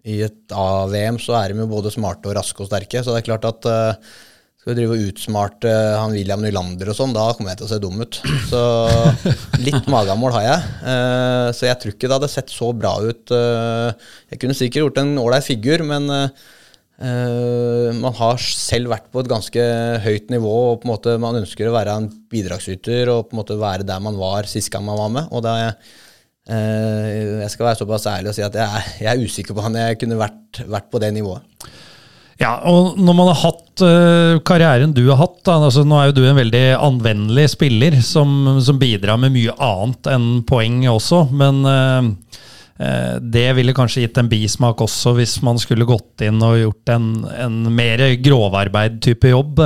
[0.10, 3.22] I et A-VM så er de jo både smarte og raske og sterke, så det
[3.22, 4.14] er klart at øh,
[4.64, 7.80] skal drive og utsmarte han William Nylander og sånn, da kommer jeg til å se
[7.84, 8.20] dum ut.
[8.48, 8.62] Så
[9.66, 10.70] litt magemål har jeg.
[10.86, 13.34] Uh, så jeg tror ikke det hadde sett så bra ut.
[13.34, 13.92] Uh,
[14.32, 19.34] jeg kunne sikkert gjort en ålreit figur, men uh, man har selv vært på et
[19.34, 19.68] ganske
[20.06, 23.44] høyt nivå, og på en måte man ønsker å være en bidragsyter og på en
[23.44, 25.32] måte være der man var sist gang man var med.
[25.32, 26.00] og det er
[26.44, 29.78] jeg skal være såpass ærlig og si at jeg er, jeg er usikker på om
[29.80, 31.46] jeg kunne vært, vært på det nivået.
[32.42, 36.10] Ja, og når man har hatt uh, karrieren du har hatt, da, altså nå er
[36.10, 41.28] jo du en veldig anvendelig spiller som, som bidrar med mye annet enn poeng også,
[41.34, 42.10] men uh,
[43.22, 47.06] det ville kanskje gitt en bismak også hvis man skulle gått inn og gjort en,
[47.30, 49.62] en mer grovarbeid-type jobb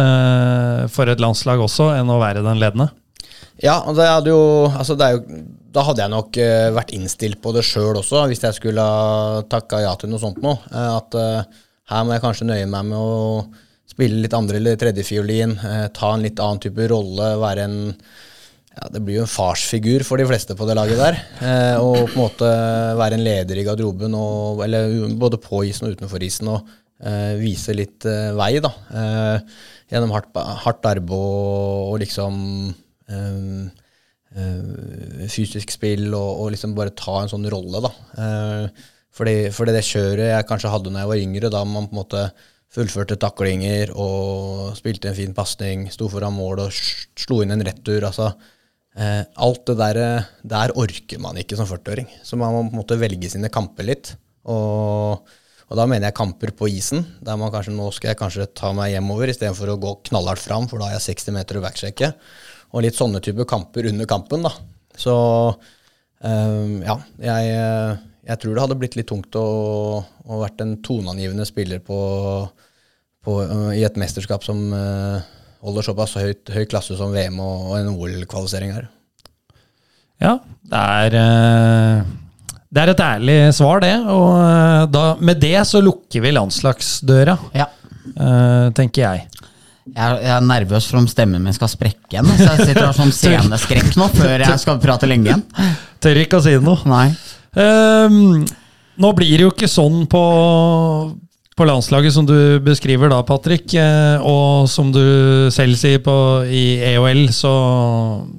[0.91, 2.89] for et landslag også, enn å være den ledende?
[3.63, 5.39] Ja, og det hadde jo, altså det jo,
[5.74, 6.41] da hadde jeg nok
[6.76, 10.43] vært innstilt på det sjøl også, hvis jeg skulle ha takka ja til noe sånt
[10.43, 10.59] noe.
[10.76, 11.18] at
[11.91, 13.17] her må jeg kanskje nøye meg med å
[13.88, 17.77] spille litt andre- eller tredjefiolin, eh, ta en litt annen type rolle, være en
[18.77, 21.15] ja, Det blir jo en farsfigur for de fleste på det laget der.
[21.41, 22.49] Eh, og på en måte
[22.99, 26.67] være en leder i garderoben, og, eller både på isen og utenfor isen, og
[27.01, 28.69] eh, vise litt eh, vei, da.
[28.93, 29.39] Eh,
[29.89, 32.38] gjennom hardt, hardt arbeid og, og liksom
[33.09, 33.65] eh,
[35.25, 37.91] fysisk spill, og, og, liksom bare ta en sånn rolle, da.
[39.18, 42.01] Fordi, fordi, det kjøret jeg kanskje hadde da jeg var yngre, da man på en
[42.03, 42.28] måte
[42.74, 46.76] fullførte taklinger og spilte en fin pasning, sto foran mål og
[47.18, 48.34] slo inn en retur altså,
[48.99, 49.99] eh, Alt det der,
[50.43, 52.09] der orker man ikke som 40-åring.
[52.24, 54.11] Så man må på en måte velge sine kamper litt.
[54.47, 55.24] Og,
[55.68, 58.74] og, da mener jeg kamper på isen, der man kanskje nå skal jeg kanskje ta
[58.76, 62.11] meg hjemover istedenfor å gå knallhardt fram, for da har jeg 60 meter å backsjekke.
[62.76, 64.53] Og litt sånne typer kamper under kampen, da.
[64.97, 65.15] Så
[66.22, 67.57] eh, ja, jeg
[68.28, 69.47] jeg tror det hadde blitt litt tungt å,
[70.03, 71.97] å vært en toneangivende spiller på,
[73.23, 75.23] på, uh, i et mesterskap som uh,
[75.63, 78.89] holder såpass høyt, høy klasse som VM og, og en OL-kvalifisering her.
[80.19, 83.95] Ja, det er, uh, det er et ærlig svar, det.
[84.11, 87.69] Og da, med det så lukker vi landslagsdøra, ja.
[88.75, 89.28] tenker jeg.
[89.88, 92.28] Jeg er, nervøs for om stemmen min skal sprekke igjen.
[92.28, 95.45] Så jeg sitter og har sånn sceneskrekk nå før jeg skal prate lenge igjen.
[96.03, 96.84] Tør ikke å si noe.
[96.91, 97.07] Nei.
[97.58, 98.43] Um,
[99.01, 100.22] nå blir det jo ikke sånn på,
[101.58, 103.74] på landslaget som du beskriver da, Patrick.
[103.78, 106.14] Eh, og som du selv sier på,
[106.49, 107.53] i EOL, så,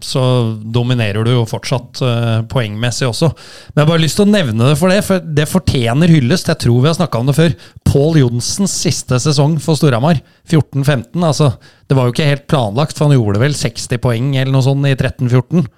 [0.03, 0.23] så
[0.63, 3.31] dominerer du jo fortsatt uh, poengmessig også.
[3.71, 6.51] Men jeg har bare lyst til å nevne det for det, for det fortjener hyllest.
[6.51, 7.59] Jeg tror vi har snakka om det før.
[7.87, 11.19] Pål Johnsens siste sesong for Storhamar, 14-15.
[11.23, 11.53] Altså,
[11.91, 14.91] det var jo ikke helt planlagt, for han gjorde vel 60 poeng eller noe sånt
[14.91, 15.71] i 13-14.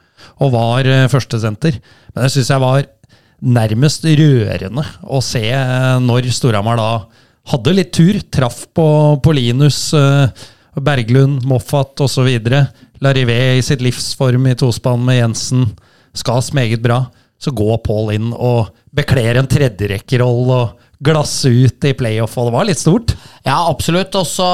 [0.45, 1.81] Og var uh, førstesenter.
[2.15, 2.89] Men det syns jeg var
[3.41, 6.91] nærmest rørende å se eh, når Storhamar da
[7.53, 8.21] hadde litt tur.
[8.33, 8.87] Traff på,
[9.23, 10.49] på Linus, eh,
[10.81, 12.29] Berglund, Moffat osv.
[13.01, 15.71] Larivé i sitt livsform i tospann med Jensen.
[16.17, 17.05] Skas meget bra.
[17.41, 22.53] Så går Paul inn og bekler en tredjerekkerolle og glasse ut i playoff, og det
[22.53, 23.15] var litt stort.
[23.47, 24.13] Ja, absolutt.
[24.21, 24.49] Og så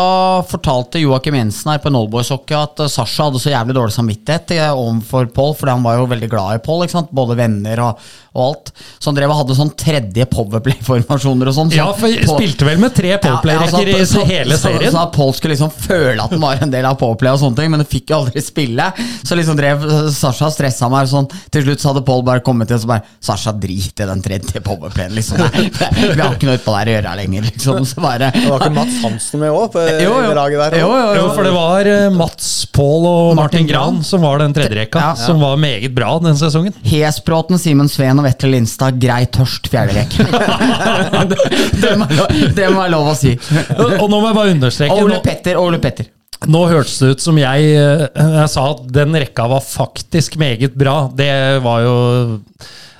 [0.46, 4.54] fortalte Joakim Jensen her på Noldboys Hockey at eh, Sasha hadde så jævlig dårlig samvittighet
[4.70, 6.86] overfor Paul, fordi han var jo veldig glad i Paul.
[7.10, 8.06] Både venner og,
[8.36, 8.72] og, alt.
[8.98, 11.72] Så han drev og hadde sånn tredje powerplay-formasjoner og sånn.
[11.72, 14.90] Så ja, for Paul, spilte vel med tre powerplay-rekker ja, ja, i hele serien.
[14.90, 17.42] Så, så, at Paul skulle liksom føle at han var en del av powerplay og
[17.42, 18.90] sånne ting, men det fikk jo aldri spille.
[19.26, 21.30] Så liksom drev Sasha stressa meg og sånn.
[21.52, 24.22] Til slutt så hadde Paul bare kommet til og så bare Sasha, drit i den
[24.24, 25.40] tredje powerplayen, liksom.
[25.40, 27.82] vi har ikke noe utpå der å gjøre lenger, liksom.
[27.88, 30.34] Så bare Det var ikke Mats Hansen med òg, på jo, jo.
[30.36, 30.78] laget der?
[30.82, 34.42] Jo, jo, jo, for det var uh, Mats, Pål og Martin, Martin Gran som var
[34.42, 35.26] den tredjerekka, ja, ja.
[35.26, 36.74] som var meget bra den sesongen.
[36.86, 40.18] Hesbråten, Simen Sveen og Vetle Lindstad, grei tørst fjerderekk.
[41.82, 42.08] det, må,
[42.56, 43.36] det må være lov å si.
[43.78, 46.10] og, nå må jeg bare understreke Ole Petter Ole Petter.
[46.52, 50.76] Nå hørtes det ut som jeg, eh, jeg sa at den rekka var faktisk meget
[50.76, 51.06] bra.
[51.16, 51.30] Det
[51.64, 51.94] var jo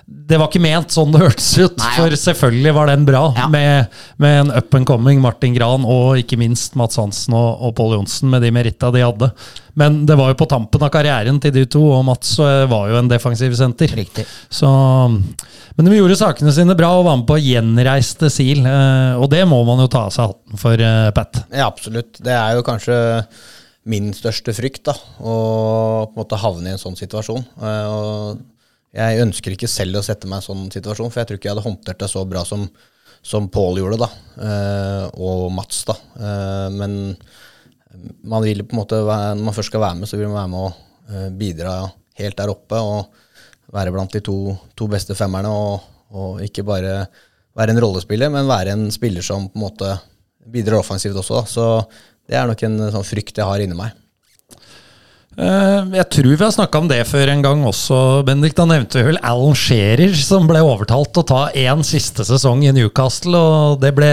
[0.07, 1.94] det var ikke ment sånn det hørtes ut, Nei, ja.
[1.98, 3.22] for selvfølgelig var den bra.
[3.34, 3.48] Ja.
[3.50, 7.74] Med, med, en up and coming Martin Gran og ikke minst Mats Hansen og, og
[7.78, 9.32] Pål Johnsen med de meritta de hadde.
[9.74, 12.92] Men det var jo på tampen av karrieren til de to, og Mats eh, var
[12.92, 13.90] jo en defensiv senter.
[13.98, 14.28] Riktig.
[14.46, 14.70] Så,
[15.11, 19.42] men de gjorde sakene sine bra og var med på gjenreiste SIL, eh, og det
[19.50, 21.42] må man jo ta av seg hatten for, eh, Pat.
[21.50, 22.22] Ja, absolutt.
[22.22, 22.96] Det er jo kanskje
[23.90, 25.38] min største frykt, da, å
[26.07, 27.42] på en måte havne i en sånn situasjon.
[27.59, 28.46] Og
[28.95, 31.51] Jeg ønsker ikke selv å sette meg i en sånn situasjon, for jeg tror ikke
[31.51, 32.64] jeg hadde håndtert det så bra som,
[33.24, 34.09] som Pål gjorde, da.
[34.47, 35.99] Eh, og Mats, da.
[36.16, 36.97] Eh, men
[38.22, 40.53] man vil på en måte, når man først skal være med, så vil man være
[40.55, 41.76] med å eh, bidra
[42.20, 42.80] helt der oppe.
[42.80, 43.22] og
[43.74, 47.07] være blant de to, to beste femmerne, og, og ikke bare
[47.57, 49.93] være en rollespiller, men være en spiller som på en måte
[50.53, 51.41] bidrar offensivt også.
[51.41, 51.45] da.
[51.51, 51.66] Så
[52.30, 53.95] det er nok en sånn frykt jeg har inni meg.
[55.37, 58.55] Eh, Jeg tror vi har snakka om det før en gang også, Bendik.
[58.57, 62.72] Da nevnte vi vel Alan Shearer, som ble overtalt å ta én siste sesong i
[62.72, 63.37] Newcastle.
[63.37, 64.11] og Det ble,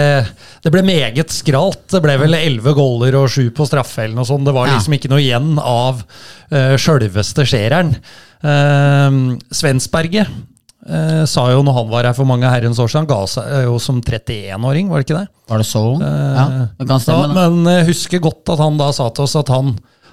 [0.62, 1.86] det ble meget skralt.
[1.88, 4.44] Det ble vel elleve goller og sju på straffe eller noe sånt.
[4.44, 7.94] Det var liksom ikke noe igjen av uh, sjølveste Sheareren.
[8.44, 13.22] Uh, Svensberget uh, sa jo når han var her for mange herrens år siden, ga
[13.32, 15.32] seg jo som 31-åring, var det ikke det?
[15.48, 16.04] Var det så ung?
[16.04, 16.46] ja,
[16.76, 17.32] det kan stemme.
[17.32, 17.40] det.
[17.40, 19.72] men uh, husker godt at han da sa til oss at han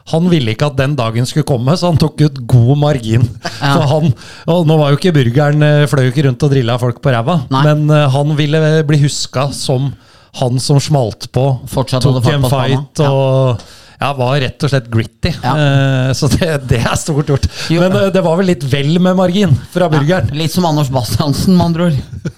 [0.10, 3.26] han ville ikke at den dagen skulle komme, så han tok ut god margin.
[3.62, 3.76] Ja.
[3.76, 4.14] Så han,
[4.50, 7.14] og Nå var jo ikke burgeren eh, fløy jo ikke rundt og drilla folk på
[7.14, 9.92] ræva, men eh, han ville bli huska som
[10.40, 13.62] han som smalt på, Fortsatt tok en fight og
[14.02, 15.30] ja, var rett og slett gritty.
[15.44, 15.52] Ja.
[15.54, 17.46] Uh, så det, det er stort gjort.
[17.70, 20.32] Men uh, det var vel litt vel med margin fra burgeren.
[20.34, 22.32] Litt som Anders Bastiansen, med andre ord.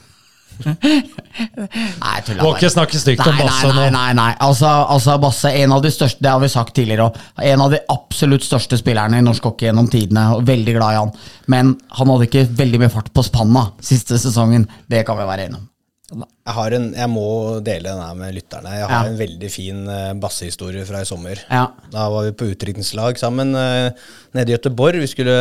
[0.66, 3.74] Nei, jeg tuller Må ikke snakke stygt om Basse nå.
[3.78, 4.30] nei, nei, nei.
[4.44, 7.20] Altså, altså Basse, en av de største, det har vi sagt tidligere òg,
[7.52, 10.30] En av de absolutt største spillerne i norsk hockey gjennom tidene.
[10.38, 11.14] og Veldig glad i han.
[11.52, 14.68] Men han hadde ikke veldig mye fart på spanna siste sesongen.
[14.90, 15.70] Det kan vi være enige om.
[16.14, 17.24] Jeg, har en, jeg må
[17.66, 18.74] dele den her med lytterne.
[18.76, 19.10] Jeg har Ja.
[19.10, 21.40] en veldig fin uh, bassehistorie fra i sommer.
[21.50, 21.64] Ja.
[21.94, 23.90] Da var vi på utdrikningslag sammen uh,
[24.36, 25.00] nede i Gøteborg.
[25.02, 25.38] Vi skulle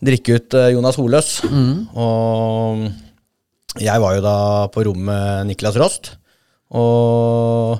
[0.00, 1.32] drikke ut eh, Jonas Holøs.
[1.44, 2.86] Og
[3.78, 4.36] jeg var jo da
[4.74, 6.14] på rommet Niklas Rost.
[6.74, 7.78] Og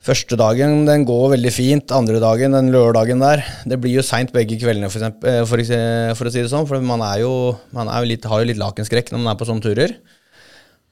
[0.00, 1.92] første dagen den går veldig fint.
[1.92, 6.16] Andre dagen, den lørdagen der Det blir jo seint begge kveldene, for, eksempel, eh, for,
[6.16, 6.68] for å si det sånn.
[6.68, 9.66] For man, jo, man jo litt, har jo litt lakenskrekk når man er på sånne
[9.66, 9.96] turer.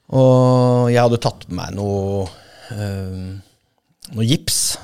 [0.09, 2.25] Og jeg hadde tatt med meg noe,
[2.73, 3.33] øh,
[4.13, 4.77] noe gips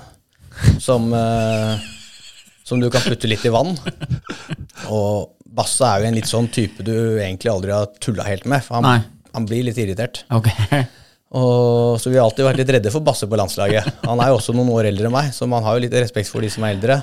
[0.82, 1.86] som, eh,
[2.66, 3.76] som du kan putte litt i vann.
[4.89, 8.63] Og Basse er jo en litt sånn type du egentlig aldri har tulla helt med.
[8.66, 9.05] For han,
[9.36, 10.26] han blir litt irritert.
[10.34, 10.49] Ok.
[11.36, 13.88] Og, så vi har alltid vært litt redde for Basse på landslaget.
[14.05, 16.32] Han er jo også noen år eldre enn meg, så man har jo litt respekt
[16.32, 16.99] for de som er eldre.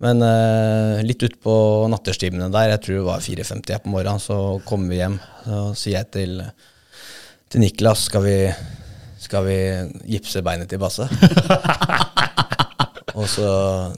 [0.00, 1.54] Men uh, litt utpå
[1.92, 5.18] natterstimene der, jeg tror det var 4.50 på morgenen, så kommer vi hjem.
[5.44, 6.40] Så sier jeg til,
[7.52, 8.38] til Niklas skal vi,
[9.22, 9.60] skal vi
[10.16, 11.06] gipse beinet til Basse.
[13.14, 13.48] Og så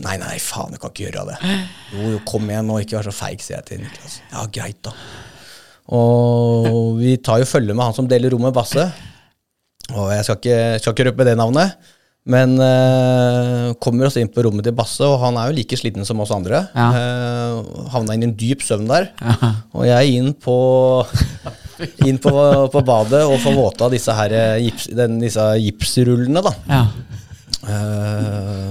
[0.02, 1.38] Nei, nei, faen, du kan ikke gjøre det.
[1.92, 4.20] Jo, jo, kom igjen nå, ikke vær så feig, sier jeg til Niklas.
[4.32, 4.94] Ja, greit, da.
[5.92, 8.86] Og vi tar jo følge med han som deler rommet, Basse.
[9.92, 11.74] Og jeg skal ikke, skal ikke røpe det navnet,
[12.32, 16.06] men øh, kommer oss inn på rommet til Basse, og han er jo like sliten
[16.06, 16.62] som oss andre.
[16.70, 16.86] Ja.
[16.94, 19.10] Uh, havna inn i en dyp søvn der.
[19.74, 20.54] Og jeg er inn på,
[22.08, 22.32] inn på,
[22.72, 26.54] på badet og får våta disse, her, eh, gips, den, disse gipsrullene, da.
[26.70, 26.84] Ja.
[27.62, 28.70] Eh,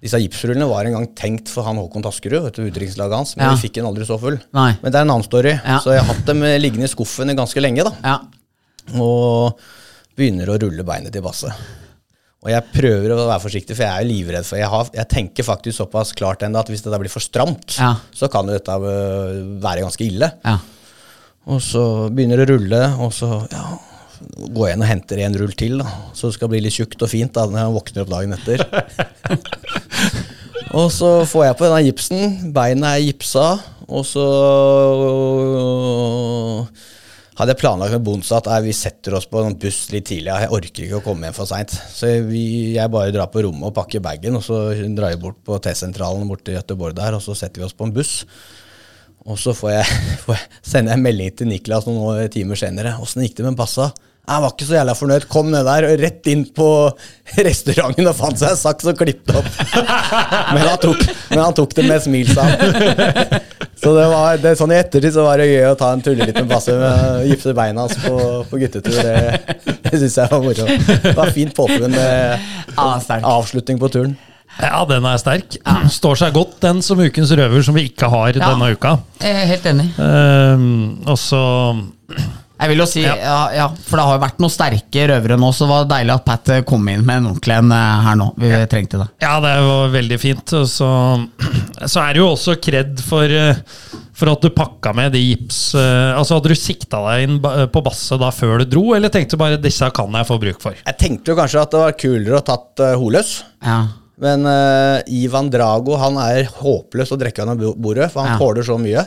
[0.00, 3.46] disse gipsrullene var en gang tenkt for han Håkon Taskerud, vet du, utdrikningslaget hans, men
[3.48, 3.54] Ja.
[3.54, 4.38] vi fikk den aldri så full.
[4.56, 4.70] Nei.
[4.82, 5.78] Men det er en annen story, Ja.
[5.80, 7.84] så jeg har hatt dem eh, liggende i skuffen ganske lenge.
[7.84, 7.92] da.
[8.04, 8.18] ja.
[8.98, 9.58] Og
[10.16, 11.52] begynner å rulle beinet til Basse.
[12.42, 15.08] Og jeg prøver å være forsiktig, for jeg er jo livredd for Jeg, har, jeg
[15.12, 17.96] tenker faktisk såpass klart ennå at hvis det blir for stramt, Ja.
[18.16, 20.32] så kan jo dette øh, være ganske ille.
[20.44, 20.58] ja.
[21.46, 23.78] Og så begynner det å rulle, og så ja,
[24.52, 25.86] går jeg inn og henter en rull til, da.
[26.14, 28.64] Så det skal bli litt tjukt og fint da, når jeg våkner opp dagen etter.
[30.70, 33.46] og så får jeg på denne gipsen, Beina er gipsa,
[33.90, 34.26] og så
[37.40, 40.28] hadde jeg planlagt med Bonsa at vi setter oss på en buss litt tidlig.
[40.28, 41.72] Jeg orker ikke å komme hjem for seint.
[41.72, 42.42] Så vi,
[42.76, 44.58] jeg bare drar på rommet og pakker bagen, og så
[44.92, 47.88] drar jeg bort på T-sentralen borte i Göteborg der, og så setter vi oss på
[47.88, 48.18] en buss.
[49.24, 52.94] Og så får jeg, får jeg sender jeg melding til Niklas noen timer senere.
[53.00, 53.88] Åssen gikk det med passa?
[54.30, 55.24] Jeg var ikke så jævla fornøyd.
[55.32, 56.66] Kom ned der og rett inn på
[57.48, 59.48] restauranten og fant seg en saks og klippet opp.
[60.54, 63.40] Men han tok, men han tok det med smil, sa han.
[63.80, 66.44] Så det var det, sånn i ettertid så var det gøy å ta en tulleliten
[66.50, 68.16] passe med Basse med gipse beina hans på,
[68.50, 68.98] på guttetur.
[68.98, 70.66] Det, det syns jeg var moro.
[71.06, 72.50] Det var fint påfunn med
[73.24, 74.12] avslutning på turen.
[74.60, 75.56] Ja, den er sterk.
[75.94, 78.50] Står seg godt, den som ukens røver, som vi ikke har Ja.
[78.50, 78.98] denne uka.
[79.22, 79.88] Jeg er helt enig.
[79.96, 80.68] Ehm,
[81.08, 81.40] og så
[82.60, 83.14] Jeg vil jo si, ja.
[83.16, 83.36] Ja.
[83.56, 86.26] Ja, for det har jo vært noen sterke røvere nå, så det var deilig at
[86.28, 88.26] Pat kom inn med en ordentlig en eh, her nå.
[88.40, 89.06] Vi trengte det.
[89.24, 90.52] Ja, det var veldig fint.
[90.68, 90.90] Så,
[91.86, 93.62] så er det jo også kred for, eh,
[94.20, 97.82] for at du pakka med de gips eh, Altså Hadde du sikta deg inn på
[97.86, 100.76] Basse da før du dro, eller tenkte du bare disse kan jeg få bruk for?
[100.84, 103.32] Jeg tenkte jo kanskje at det var kulere å tatt uh, Holøs.
[103.64, 103.78] Ja.
[104.20, 108.38] Men uh, Ivan Drago han er håpløs å drikke av bordet, for han Ja.
[108.42, 109.06] tåler så mye.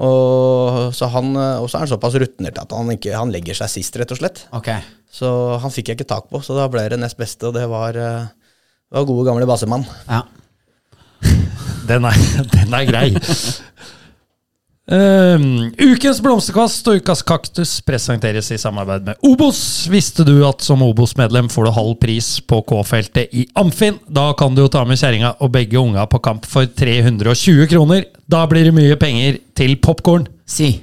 [0.00, 3.58] Og så han, eh, og så er han såpass rutinert at han, ikke, han legger
[3.58, 4.46] seg sist, rett og slett.
[4.56, 4.80] Okay.
[5.12, 5.28] Så
[5.60, 7.96] han fikk jeg ikke tak på, så da ble det nest beste, og det var,
[7.98, 8.30] eh,
[8.88, 9.84] det var gode, gamle Basemann.
[10.08, 10.22] Ja.
[11.88, 12.22] Den er,
[12.56, 13.08] den er grei.
[14.92, 19.60] Um, ukens blomsterkvast og ukas kaktus presenteres i samarbeid med Obos.
[19.88, 23.96] Visste du at som Obos-medlem får du halv pris på K-feltet i Amfin?
[24.04, 28.04] Da kan du jo ta med kjerringa og begge unga på kamp for 320 kroner.
[28.28, 30.28] Da blir det mye penger til popkorn.
[30.44, 30.74] Si.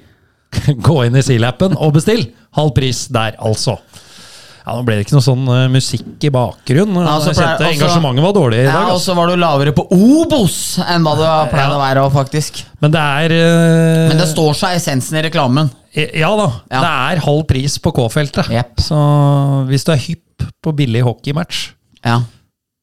[0.89, 2.31] Gå inn i Silappen og bestill.
[2.57, 3.77] Halv pris der, altså.
[4.69, 6.99] Ja, Nå ble det ikke noe sånn uh, musikk i bakgrunnen.
[7.01, 8.85] Ja, Jeg pleier- kjente også- Engasjementet var dårlig i Ja, dag.
[8.85, 9.09] og altså.
[9.09, 11.77] så var du lavere på Obos enn hva du pleide ja.
[11.77, 12.63] å være, faktisk.
[12.83, 15.71] Men det er Uh, Men det står seg essensen i reklamen.
[15.95, 16.47] Ja da.
[16.69, 16.79] Ja.
[16.85, 18.47] Det er halv pris på K-feltet.
[18.53, 18.75] Yep.
[18.77, 18.95] Så
[19.67, 21.71] hvis du er hypp på billig hockeymatch,
[22.05, 22.21] Ja.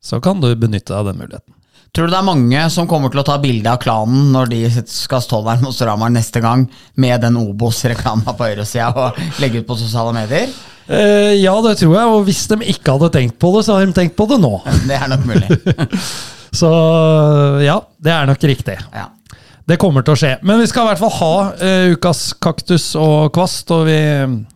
[0.03, 1.55] så kan du benytte deg av den muligheten.
[1.97, 4.59] Tror du det er mange som kommer til å ta bilde av klanen når de
[4.85, 6.67] skal stå der mot Storhamar neste gang
[7.01, 10.53] med den Obos-reklama på høyresida og legge ut på sosiale medier?
[10.91, 12.11] Uh, ja, det tror jeg.
[12.13, 14.53] Og hvis de ikke hadde tenkt på det, så har de tenkt på det nå.
[14.91, 15.49] Det er nok mulig.
[16.57, 16.69] Så
[17.65, 18.77] ja, det er nok riktig.
[18.93, 19.09] Ja.
[19.67, 20.29] Det kommer til å skje.
[20.47, 23.99] Men vi skal i hvert fall ha uh, ukas kaktus og kvast, og vi,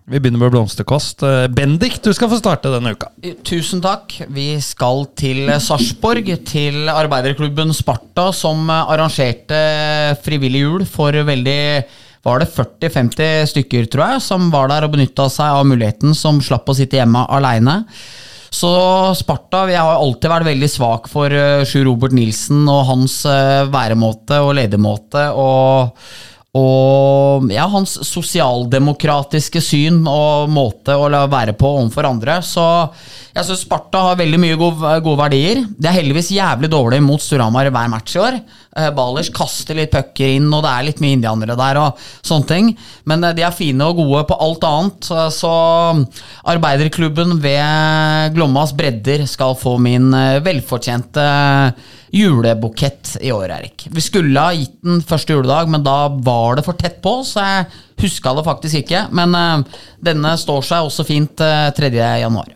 [0.07, 1.25] vi begynner med blomsterkvast.
[1.27, 3.11] Uh, Bendik, du skal få starte denne uka.
[3.47, 4.15] Tusen takk.
[4.31, 9.59] Vi skal til Sarpsborg, til arbeiderklubben Sparta, som arrangerte
[10.23, 11.61] frivillig jul for veldig
[12.23, 16.39] var det 40-50 stykker, tror jeg, som var der og benytta seg av muligheten, som
[16.45, 17.81] slapp å sitte hjemme aleine.
[18.51, 18.71] Så
[19.15, 23.63] Sparta Jeg har alltid vært veldig svak for uh, Sjur Robert Nilsen og hans eh,
[23.71, 25.29] væremåte og ledermåte.
[25.39, 25.95] og
[26.59, 32.41] og ja, hans sosialdemokratiske syn og måte å la være på overfor andre.
[32.43, 32.65] Så
[33.37, 35.61] jeg syns Sparta har veldig mye gode, gode verdier.
[35.79, 38.41] Det er heldigvis jævlig dårlig mot Storhamar hver match i år.
[38.75, 42.51] Eh, Balers kaster litt pucker inn, og det er litt mye indianere der og sånne
[42.51, 42.73] ting.
[43.07, 45.07] Men eh, de er fine og gode på alt annet.
[45.07, 45.55] Så, så
[46.51, 51.31] arbeiderklubben ved Glommas bredder skal få min eh, velfortjente
[52.13, 53.87] julebukett i år, Erik.
[53.91, 57.45] Vi skulle ha gitt den første juledag, men da var det for tett på, så
[57.45, 57.67] jeg
[58.03, 59.07] huska det faktisk ikke.
[59.15, 61.93] Men uh, denne står seg også fint uh, 3.
[61.95, 62.53] januar.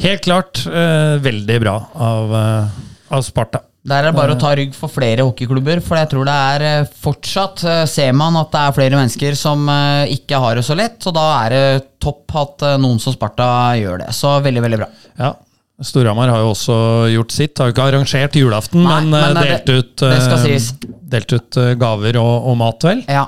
[0.00, 2.78] Helt klart uh, veldig bra av, eh,
[3.12, 3.66] av Sparta.
[3.80, 6.64] Der er det bare å ta rygg for flere hockeyklubber, for jeg tror det er
[6.68, 10.64] eh, fortsatt eh, ser man at det er flere mennesker som eh, ikke har det
[10.66, 11.62] så lett, så da er det
[12.04, 13.48] topp at eh, noen som Sparta
[13.80, 14.10] gjør det.
[14.16, 14.90] Så veldig, veldig bra.
[15.16, 15.32] Ja.
[15.80, 16.74] Storhamar har jo også
[17.14, 17.58] gjort sitt.
[17.60, 21.56] Har jo ikke arrangert julaften, Nei, men, men delt, det- ut, det eh, delt ut
[21.62, 23.04] eh, gaver og, og mat, vel?
[23.08, 23.26] Ja.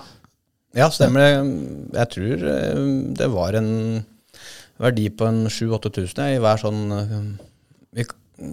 [0.77, 1.33] Ja, stemmer det.
[1.99, 2.83] Jeg tror eh,
[3.19, 3.71] det var en
[4.83, 7.17] verdi på en 7000-8000 i hver sånn eh,
[7.99, 8.07] Vi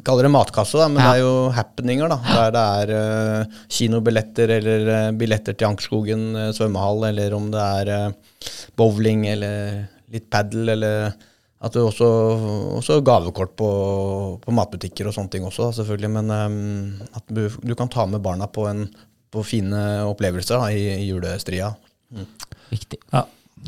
[0.05, 1.11] kaller det matkasse, da, men Ja.
[1.13, 2.17] det er jo happeninger, da.
[2.29, 7.63] Der det er eh, kinobilletter eller eh, billetter til Ankerskogen eh, svømmehall, eller om det
[7.83, 11.11] er eh, bowling eller litt padel, eller
[11.59, 12.07] at du også,
[12.79, 13.69] også gavekort på,
[14.39, 16.11] på matbutikker og sånne ting også, da, selvfølgelig.
[16.15, 18.85] Men um, at du, du kan ta med barna på, en,
[19.33, 21.73] på fine opplevelser da, i, i julestria.
[22.71, 23.01] Riktig.
[23.11, 23.25] Ja.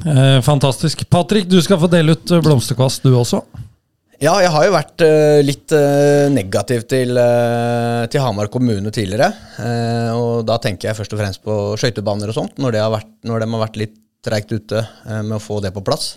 [0.08, 1.04] Eh, fantastisk.
[1.12, 3.44] Patrick, du skal få dele ut eh, blomsterkvast, du også.
[4.22, 9.32] Ja, jeg har jo vært uh, litt uh, negativ til, uh, til Hamar kommune tidligere.
[9.58, 12.94] Eh, og da tenker jeg først og fremst på skøytebaner og sånt, når, det har
[12.94, 14.84] vært, når de har vært litt treigt ute
[15.26, 16.14] med å få det på plass.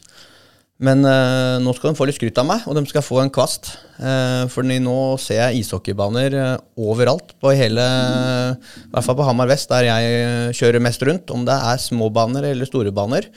[0.83, 3.31] Men eh, nå skal de få litt skryt av meg, og de skal få en
[3.33, 3.71] kvast.
[3.95, 9.53] Uh, for nå ser jeg ishockeybaner eh, overalt, på hele, i hvert fall på Hamar
[9.53, 11.31] vest, der jeg eh, kjører mest rundt.
[11.31, 13.29] Om det er små baner eller store baner.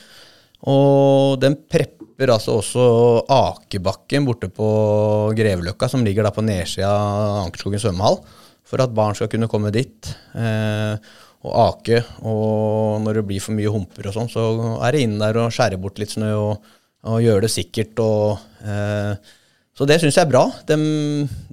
[0.65, 2.87] Og den prepper altså også
[3.29, 4.71] Akebakken borte på
[5.37, 8.17] Greveløkka, som ligger da på nedsida av Ankerskogen svømmehall,
[8.65, 10.97] for at barn skal kunne komme dit Uh,
[11.45, 12.01] og ake.
[12.25, 14.43] Og når det blir for mye humper og sånn, så
[14.83, 16.67] er det inn der og skjære bort litt snø og,
[17.05, 17.99] og gjøre det sikkert.
[18.03, 19.35] Og, eh,
[19.77, 20.45] så det syns jeg er bra.
[20.69, 20.77] De,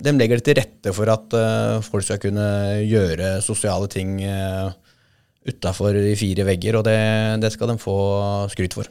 [0.01, 2.49] de legger det til rette for at eh, folk skal kunne
[2.87, 4.17] gjøre sosiale ting.
[4.25, 4.73] Eh,
[5.45, 6.99] utafor de fire vegger, og det,
[7.43, 7.97] det skal de få
[8.53, 8.89] skryt for.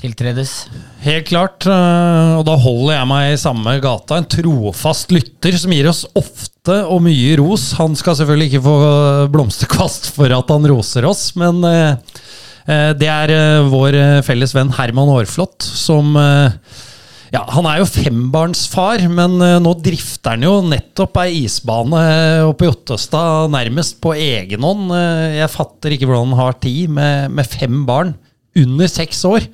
[0.00, 0.64] Tiltredes.
[1.04, 4.16] Helt klart, eh, og da holder jeg meg i samme gata.
[4.16, 7.66] En trofast lytter som gir oss ofte og mye ros.
[7.76, 8.76] Han skal selvfølgelig ikke få
[9.34, 12.29] blomsterkvast for at han roser oss, men eh, eh,
[13.00, 16.52] det er eh, vår eh, felles venn Herman Aarflot som eh,
[17.30, 22.40] ja, Han er jo fembarnsfar, men eh, nå drifter han jo nettopp ei isbane eh,
[22.48, 24.90] oppe i Ottestad nærmest på egen hånd.
[24.96, 28.16] Eh, Jeg fatter ikke hvordan han har tid med, med fem barn
[28.58, 29.46] under seks år.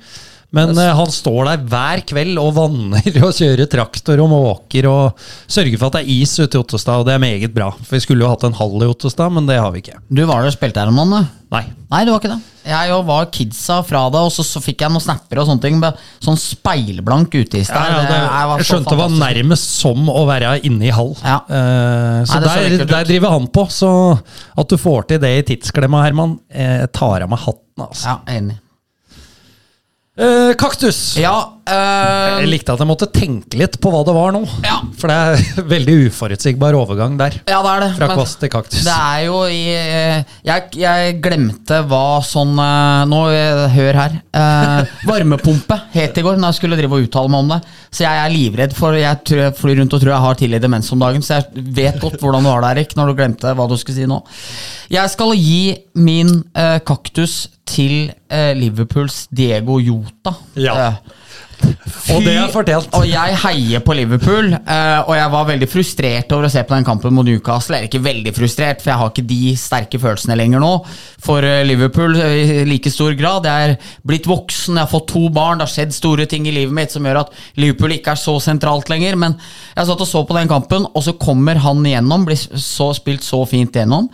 [0.55, 5.25] Men eh, han står der hver kveld og vanner og kjører traktor og måker og
[5.51, 7.67] sørger for at det er is ute i Ottestad, og det er meget bra.
[7.81, 9.97] For vi skulle jo hatt en hall i Ottestad, men det har vi ikke.
[10.07, 11.33] Du var der og spilte her om dagen, du?
[11.51, 11.63] Nei.
[11.91, 12.39] Nei, det var ikke det.
[12.67, 15.63] Jeg jo var kidsa fra det, og så, så fikk jeg noen snapper og sånne
[15.63, 15.83] ting.
[16.23, 17.91] Sånn speilblank uteis Ja, der.
[17.93, 21.13] ja, Det er- jeg skjønte det var nærmest som å være inne i hall.
[21.23, 21.37] Ja.
[21.47, 23.67] Uh, så Nei, der, så der, der driver han på.
[23.71, 23.91] Så
[24.59, 27.83] at du får til det i tidsklemma, Herman, eh, tar av meg hatten.
[27.87, 28.07] Altså.
[28.15, 28.57] Ja, enig.
[30.17, 31.13] Eh, kaktus!
[31.15, 34.41] Ja, øh, Jeg likte at jeg måtte tenke litt på hva det var nå.
[34.65, 34.77] Ja.
[34.99, 37.39] For det er veldig uforutsigbar overgang der.
[37.47, 37.89] ja, det er det.
[37.97, 38.83] Fra kvast til kaktus.
[38.85, 43.21] Det er jo i eh, Jeg, jeg glemte hva sånn eh, Nå,
[43.73, 44.15] hør her.
[44.37, 47.59] Uh, varmepumpe het i går når jeg skulle drive og uttale meg om det.
[47.93, 50.61] Så jeg er livredd, for jeg tror jeg flyr rundt og tror jeg har tidlig
[50.63, 51.25] demens om dagen.
[51.25, 53.97] Så jeg vet godt hvordan du har det, Erik, når du glemte hva du skulle
[53.97, 54.21] si nå.
[54.93, 55.61] Jeg skal gi
[55.99, 60.33] min uh, kaktus til Liverpools Diego Jota.
[60.59, 60.73] Ja.
[60.75, 61.15] Eh,
[62.13, 62.87] Og det er fortjent.
[62.95, 66.75] Og jeg heier på Liverpool, eh, og jeg var veldig frustrert over å se på
[66.75, 67.75] den kampen mot Newcastle.
[67.75, 70.71] Eller ikke veldig frustrert, for jeg har ikke de sterke følelsene lenger nå
[71.23, 73.47] for eh, Liverpool i like stor grad.
[73.49, 76.55] Jeg er blitt voksen, jeg har fått to barn, det har skjedd store ting i
[76.55, 79.19] livet mitt som gjør at Liverpool ikke er så sentralt lenger.
[79.19, 79.37] Men
[79.73, 83.25] jeg satt og så på den kampen, og så kommer han igjennom, blir så, spilt
[83.27, 84.07] så fint gjennom.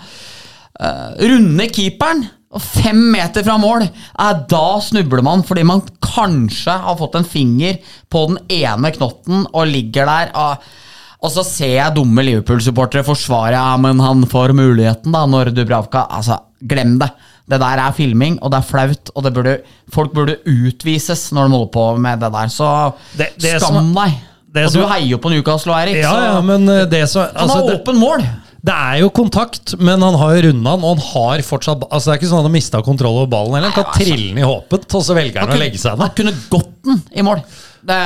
[0.73, 2.23] Uh, runde keeperen
[2.53, 3.87] og fem meter fra mål.
[4.49, 7.79] Da snubler man fordi man kanskje har fått en finger
[8.13, 10.33] på den ene knotten og ligger der.
[11.23, 16.07] og så ser jeg dumme Liverpool-supportere forsvare ja, men han får muligheten da når Dubravka
[16.11, 17.09] Altså, glem det.
[17.49, 19.57] Det der er filming, og det er flaut, og det burde,
[19.91, 22.47] folk burde utvises når de holder på med det der.
[22.47, 24.13] Så Det- det skam deg.
[24.55, 25.95] Og du heier jo på Newcastle, Erik.
[25.97, 26.67] Ja, så ja, men
[27.07, 28.21] som han altså, har åpen mål.
[28.63, 32.07] Det er jo kontakt, men han har jo runda den, og han har fortsatt Altså
[32.07, 33.73] Det er ikke sånn at han har mista kontroll over ballen heller.
[33.73, 36.05] Han kan trille den i håpet, og så velger han å legge seg ned.
[36.05, 37.43] han kunne gått den i mål.
[37.83, 37.97] Det,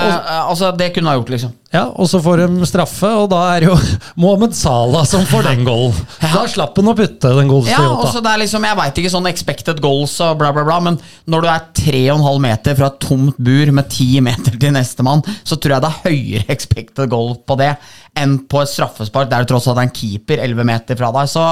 [0.42, 1.52] altså, det kunne han gjort, liksom.
[1.74, 3.74] Ja, Og så får de straffe, og da er jo
[4.22, 5.98] Mohammed Salah som får den goalen.
[6.38, 8.14] Da slapp han å putte den godeste Ja, og Jota.
[8.16, 11.00] så det er liksom, Jeg veit ikke sånn expected goals og bla, bla, bla, men
[11.28, 15.60] når du er 3,5 meter fra et tomt bur med 10 meter til nestemann, så
[15.60, 17.74] tror jeg det er høyere expected goal på det
[18.18, 21.28] enn på et straffespark der du tross alt er en keeper 11 meter fra deg.
[21.30, 21.44] Så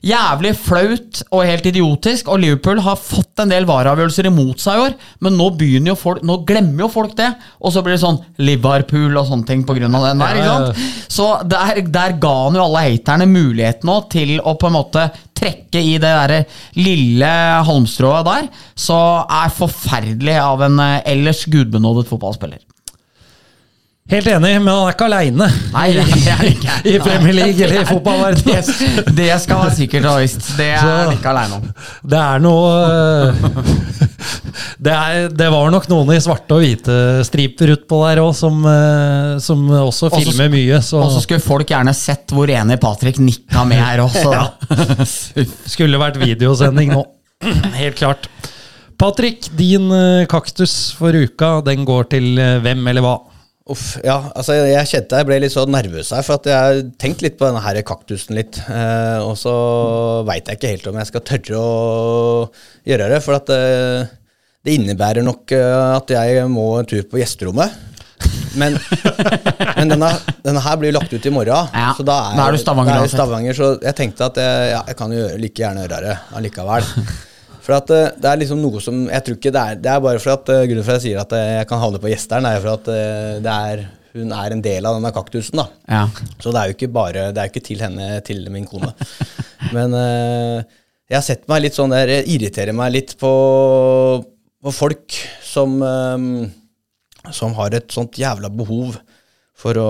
[0.00, 2.30] jævlig flaut og helt idiotisk.
[2.32, 5.98] Og Liverpool har fått en del vareavgjørelser imot seg i år, men nå begynner jo
[6.00, 7.28] folk Nå glemmer jo folk det,
[7.60, 9.88] og så blir det sånn Liverpool og sånne ting pga.
[9.88, 10.40] den der.
[10.40, 10.84] ikke sant?
[11.10, 15.08] Så der, der ga han jo alle haterne mulighet nå til å på en måte
[15.40, 16.34] trekke i det der
[16.76, 17.30] lille
[17.66, 22.60] halmstrået der, så er forferdelig av en eh, ellers gudbenådet fotballspiller.
[24.10, 25.46] Helt enig, men han er ikke aleine
[26.90, 28.70] i Premier League eller i fotballverdenen.
[29.06, 30.48] Det, det skal være sikkert og visst.
[30.58, 31.68] Det er han ikke aleine om.
[32.10, 34.09] Det er noe eh,
[34.78, 36.96] det, er, det var nok noen i svarte og hvite
[37.26, 40.80] striper utpå der òg, som, eh, som også Også- filmer mye.
[40.84, 44.34] Så Og så skulle folk gjerne sett hvor enig Patrick nikka med her også.
[45.74, 47.04] skulle vært videosending nå.
[47.80, 48.28] Helt klart.
[49.00, 53.16] Patrick, din eh, kaktus for uka, den går til eh, hvem eller hva?
[53.70, 56.58] Uff, ja, altså jeg, jeg kjente jeg ble litt så nervøs her, for at jeg
[56.58, 58.58] har tenkt litt på denne her kaktusen litt.
[58.66, 59.52] Eh, og så
[60.26, 62.48] veit jeg ikke helt om jeg skal tørre å
[62.90, 64.10] gjøre det, for at eh,
[64.66, 67.78] det innebærer nok eh, at jeg må en tur på gjesterommet.
[68.60, 68.74] Men,
[69.78, 70.10] men denne,
[70.44, 72.98] denne her blir lagt ut i morgen, Ja, så da er, da er du Stavanger
[72.98, 73.12] da er.
[73.12, 73.56] Stavanger.
[73.56, 76.88] Så jeg tenkte at jeg, ja, jeg kan jo like gjerne gjøre det allikevel.
[77.64, 79.98] For at eh, det er liksom noe som Jeg tror ikke det er Det er
[80.00, 82.08] bare for at eh, grunnen for at jeg sier at eh, jeg kan havne på
[82.08, 83.82] gjesteren, er for at eh, det er
[84.16, 85.60] hun er en del av denne kaktusen.
[85.60, 86.00] da Ja.
[86.42, 88.90] Så det er jo ikke bare Det er jo ikke til henne, til min kone.
[89.76, 90.64] Men eh,
[91.12, 93.30] jeg har sett meg litt sånn der Jeg irriterer meg litt på,
[94.60, 96.26] på folk som eh,
[97.36, 98.98] Som har et sånt jævla behov
[99.60, 99.88] for å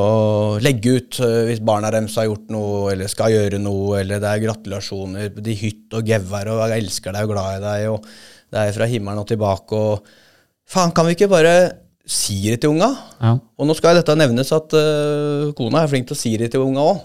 [0.58, 4.32] legge ut eh, hvis barna deres har gjort noe, eller skal gjøre noe, eller det
[4.32, 8.08] er gratulasjoner, de hytt og gevær, og jeg elsker deg og glad i deg, og
[8.50, 10.10] det er fra himmelen og tilbake, og
[10.74, 11.54] faen, kan vi ikke bare
[12.02, 12.88] si det til unga?
[13.22, 13.36] Ja.
[13.38, 16.64] Og nå skal dette nevnes at uh, kona er flink til å si det til
[16.66, 17.04] unga òg,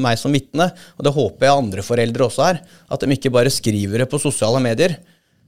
[0.00, 3.52] meg som vitne, og det håper jeg andre foreldre også er, at de ikke bare
[3.52, 4.96] skriver det på sosiale medier.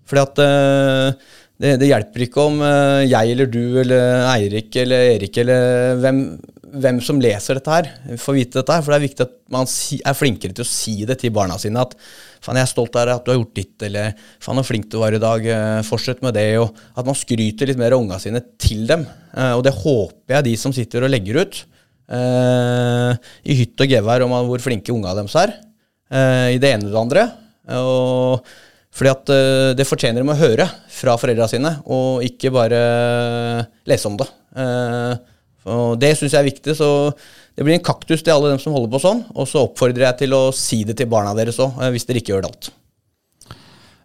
[0.06, 1.30] Fordi at eh,
[1.62, 6.20] det, det hjelper ikke om eh, jeg eller du eller Eirik eller Erik eller hvem,
[6.84, 7.90] hvem som leser dette her,
[8.20, 8.84] får vite dette her.
[8.84, 11.82] For det er viktig at man er flinkere til å si det til barna sine.
[11.82, 11.96] At
[12.44, 14.12] faen, jeg er stolt av at du har gjort ditt, eller
[14.44, 16.48] faen, så flink du var i dag, eh, fortsett med det.
[16.62, 19.06] Og at man skryter litt mer av unga sine til dem.
[19.36, 21.58] Og det håper jeg de som sitter og legger ut
[22.08, 25.52] i hytt og gevær om hvor flinke unga deres er.
[26.08, 27.24] I det ene og det andre.
[27.76, 28.46] Og
[28.96, 32.80] Fordi at eh, det fortjener de å høre fra foreldra sine, og ikke bare
[33.88, 34.28] lese om det.
[34.56, 35.12] Eh,
[35.76, 36.88] og det syns jeg er viktig, så
[37.56, 39.22] det blir en kaktus til alle dem som holder på sånn.
[39.34, 42.36] Og så oppfordrer jeg til å si det til barna deres òg, hvis dere ikke
[42.36, 42.70] gjør det alt.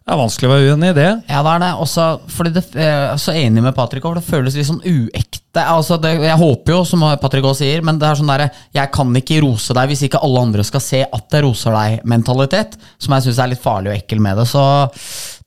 [0.02, 1.10] Det er vanskelig å være uenig i det.
[1.30, 1.68] Ja, det er det.
[1.84, 5.62] Også, fordi det, jeg er så enig med Patrick for det føles litt sånn uekte.
[5.62, 8.90] Altså, det, jeg håper jo, som Patrick også sier, men det er sånn derre Jeg
[8.96, 12.74] kan ikke rose deg hvis ikke alle andre skal se at jeg roser deg-mentalitet.
[12.98, 14.48] Som jeg syns er litt farlig og ekkel med det.
[14.50, 14.64] Så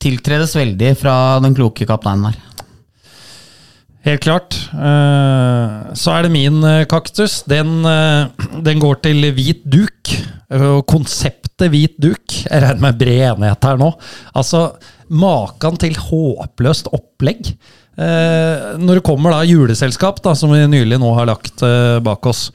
[0.05, 2.39] tiltredes veldig fra den kloke kapteinen her.
[4.05, 4.55] Helt klart.
[4.71, 7.41] Eh, Så er det min eh, kaktus.
[7.49, 8.29] Den, eh,
[8.63, 10.15] den går til hvit duk.
[10.53, 10.85] Og
[11.55, 13.91] konseptet hvit duk Jeg regner med bred enighet her nå.
[14.35, 14.75] Altså,
[15.09, 17.55] maken til håpløst opplegg.
[17.97, 22.25] Eh, Når det kommer da juleselskap, da, som vi nylig nå har lagt eh, bak
[22.27, 22.51] oss.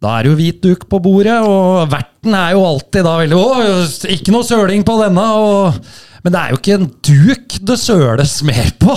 [0.00, 3.36] Da er det jo hvit duk på bordet, og verten er jo alltid da veldig
[3.36, 5.24] Å, ikke noe søling på denne!
[5.40, 5.80] Og,
[6.22, 8.92] men det er jo ikke en duk det søles mer på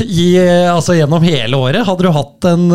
[0.00, 0.38] i,
[0.70, 1.84] altså gjennom hele året.
[1.84, 2.70] Hadde du hatt en,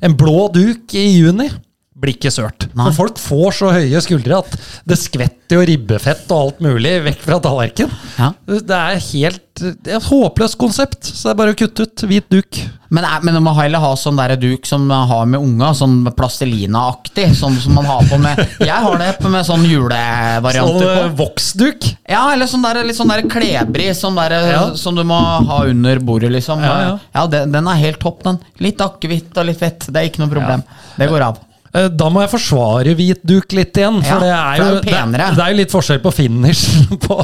[0.00, 1.50] en blå duk i juni,
[1.94, 2.66] blir ikke sølt.
[2.74, 4.56] For folk får så høye skuldre at
[4.90, 7.94] det skvetter jo ribbefett og alt mulig vekk fra tallerkenen.
[8.18, 8.32] Ja.
[8.50, 12.02] Det er helt det er et håpløst konsept, så det er bare å kutte ut
[12.10, 12.58] hvit duk.
[12.90, 15.68] Men, er- men du må heller ha sånn der duk som man har med unga,
[15.78, 17.28] sånn plastelina-aktig.
[17.38, 21.00] Sånn som man har på med Jeg har det på med sånn Sånn julevarianter eh,
[21.04, 21.14] på.
[21.22, 21.86] voksduk.
[22.10, 24.62] Ja, eller sånn der, litt sånn der klebrig sånn der, Ja.
[24.74, 26.58] som du må ha under bordet, liksom.
[26.64, 27.26] Ja, ja.
[27.30, 28.40] den, den er helt topp, den.
[28.58, 29.86] Litt akevitt og litt fett.
[29.86, 30.66] Det er ikke noe problem.
[30.98, 31.38] Det går av.
[31.74, 33.96] Eh, Da må jeg forsvare hvit duk litt igjen.
[34.06, 35.34] For Ja, det, er jo, det er.
[35.34, 37.16] Det, er jo litt forskjell på finishen på,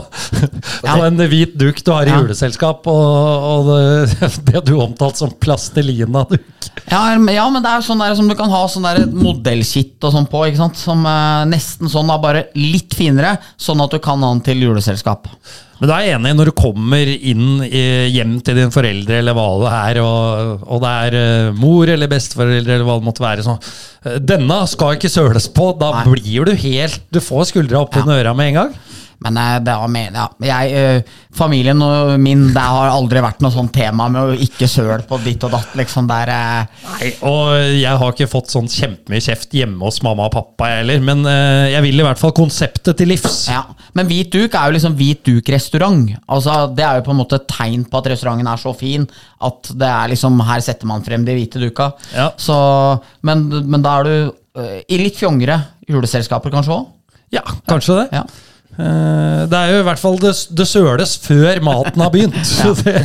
[0.82, 2.18] på en hvit duk du har i Ja.
[2.24, 6.42] juleselskap, og, og det, det du omtalte som plastelina-duk.
[6.90, 10.02] Ja, men- ja, men det er sånn der som du kan ha sånn der modellkitt
[10.02, 10.42] og sånn på.
[10.80, 14.66] Som eh, Nesten sånn, da, bare litt finere, sånn at du kan ha den til
[14.66, 15.28] juleselskap.
[15.80, 19.46] Men da er jeg enig når du kommer inn hjem til dine foreldre, eller hva
[19.62, 23.46] det er, og, og det er eh, mor eller besteforeldre, eller hva det måtte være.
[23.46, 25.70] sånn Denne skal ikke søles på.
[25.80, 26.04] Da Nei.
[26.12, 28.04] blir du helt Du får skuldra opp Ja.
[28.04, 28.74] under øra med en gang.
[29.20, 33.42] Men eh, det var med, ja, jeg, eh, familien og min, det har aldri vært
[33.44, 35.74] noe sånt tema med å ikke søle på ditt og datt.
[35.76, 40.30] liksom der eh, Nei, og jeg har ikke fått sånn kjempemye kjeft hjemme hos mamma
[40.30, 41.04] og pappa, heller.
[41.04, 43.42] Men jeg vil i hvert fall konseptet til livs.
[43.52, 43.62] Ja,
[43.96, 46.14] Men hvit duk er jo liksom hvit duk-restaurant.
[46.30, 49.04] Altså, Det er jo på en måte et tegn på at restauranten er så fin
[49.40, 51.92] at det er liksom her setter man frem de hvite duka.
[52.16, 52.30] Ja.
[52.40, 52.56] Så,
[53.26, 56.88] men, men da er du i litt fjongere juleselskaper kanskje òg?
[57.36, 58.06] Ja, kanskje det.
[58.20, 58.24] Ja.
[58.80, 62.38] Eh, Det er jo i hvert fall det, det søles før maten har begynt.
[62.46, 62.96] Så det,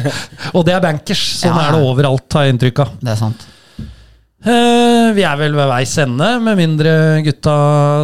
[0.54, 1.24] og det er bankers.
[1.42, 1.68] Sånn Ja.
[1.68, 2.96] er det overalt, har jeg inntrykk av.
[3.02, 3.46] Det er sant.
[4.46, 6.92] Eh, Vi er vel ved veis ende, med mindre
[7.26, 7.56] gutta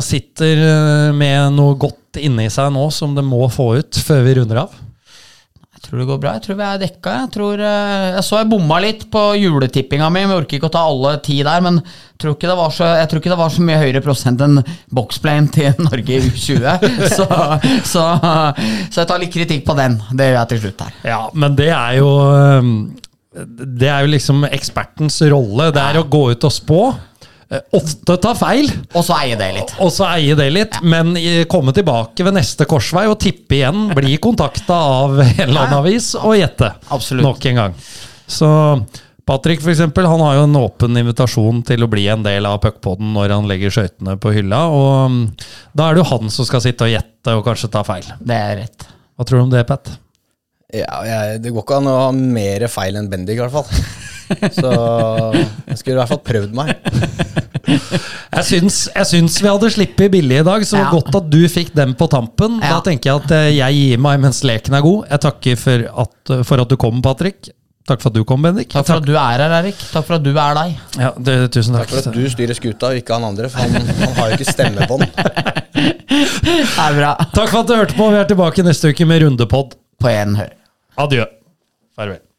[0.06, 4.34] sitter eh, med noe godt inni seg nå som de må få ut før vi
[4.40, 4.74] runder av.
[5.82, 6.32] Jeg tror det går bra.
[6.38, 7.12] Jeg tror vi er dekka.
[7.24, 10.22] Jeg, tror, øh, jeg så jeg bomma litt på juletippinga mi.
[10.22, 12.90] Jeg orker ikke å ta alle ti der, men jeg tror ikke det var så,
[13.26, 14.62] det var så mye høyere prosent enn
[14.94, 16.86] boxplane til Norge i U20.
[17.10, 17.26] Så,
[17.90, 18.06] så,
[18.94, 19.98] så jeg tar litt kritikk på den.
[20.14, 21.00] Det gjør jeg til slutt her.
[21.16, 22.72] Ja, men det er jo eh,
[23.82, 25.72] Det er jo liksom ekspertens rolle.
[25.74, 26.84] Det er å gå ut og spå.
[27.52, 28.72] Eh, Ofte ta feil.
[28.96, 29.76] Og så eie det litt.
[29.84, 31.14] Og så eie det litt, men
[31.52, 33.90] komme tilbake ved neste korsvei og tippe igjen.
[33.98, 35.80] Bli kontakta av en eller annen Ja, ja.
[35.84, 36.74] avis og gjette.
[36.90, 37.26] Absolutt.
[37.28, 37.80] Nok en gang.
[38.32, 38.50] Så
[39.28, 42.58] Patrick for eksempel, han har jo en åpen invitasjon til å bli en del av
[42.64, 44.64] puckpoden når han legger skøytene på hylla.
[44.74, 45.20] Og mm,
[45.78, 48.08] da er det jo han som skal sitte og gjette og kanskje ta feil.
[48.20, 48.88] Det er rett.
[49.16, 49.92] Hva tror du om det, Pat?
[50.72, 53.68] Ja, jeg, det går ikke an å ha mer feil enn Bendik, i hvert fall.
[54.56, 54.70] Så
[55.68, 56.70] jeg skulle i hvert fall prøvd meg.
[57.68, 60.86] Jeg syns, jeg syns vi hadde sluppet billig i dag, så Ja.
[60.94, 62.60] godt at du fikk dem på tampen.
[62.64, 65.10] Da tenker jeg at eh, jeg gir meg mens leken er god.
[65.12, 67.52] Jeg takker for at, for at du kom, Patrick.
[67.90, 68.70] Takk for at du kom, Bendik.
[68.72, 69.76] Takk for at du er her, Erik.
[69.92, 70.80] Takk for at du er deg.
[71.02, 71.90] Ja, det, tusen takk.
[71.92, 74.40] Takk for at du styrer skuta, og ikke han andre, for han, han har jo
[74.40, 75.06] ikke stemmebånd.
[75.72, 77.12] Det er bra.
[77.34, 78.08] Takk for at du hørte på.
[78.14, 79.76] Vi er tilbake neste uke med rundepod.
[80.02, 80.52] På en hør.
[80.98, 81.26] Adjø.
[81.96, 82.31] Farvel.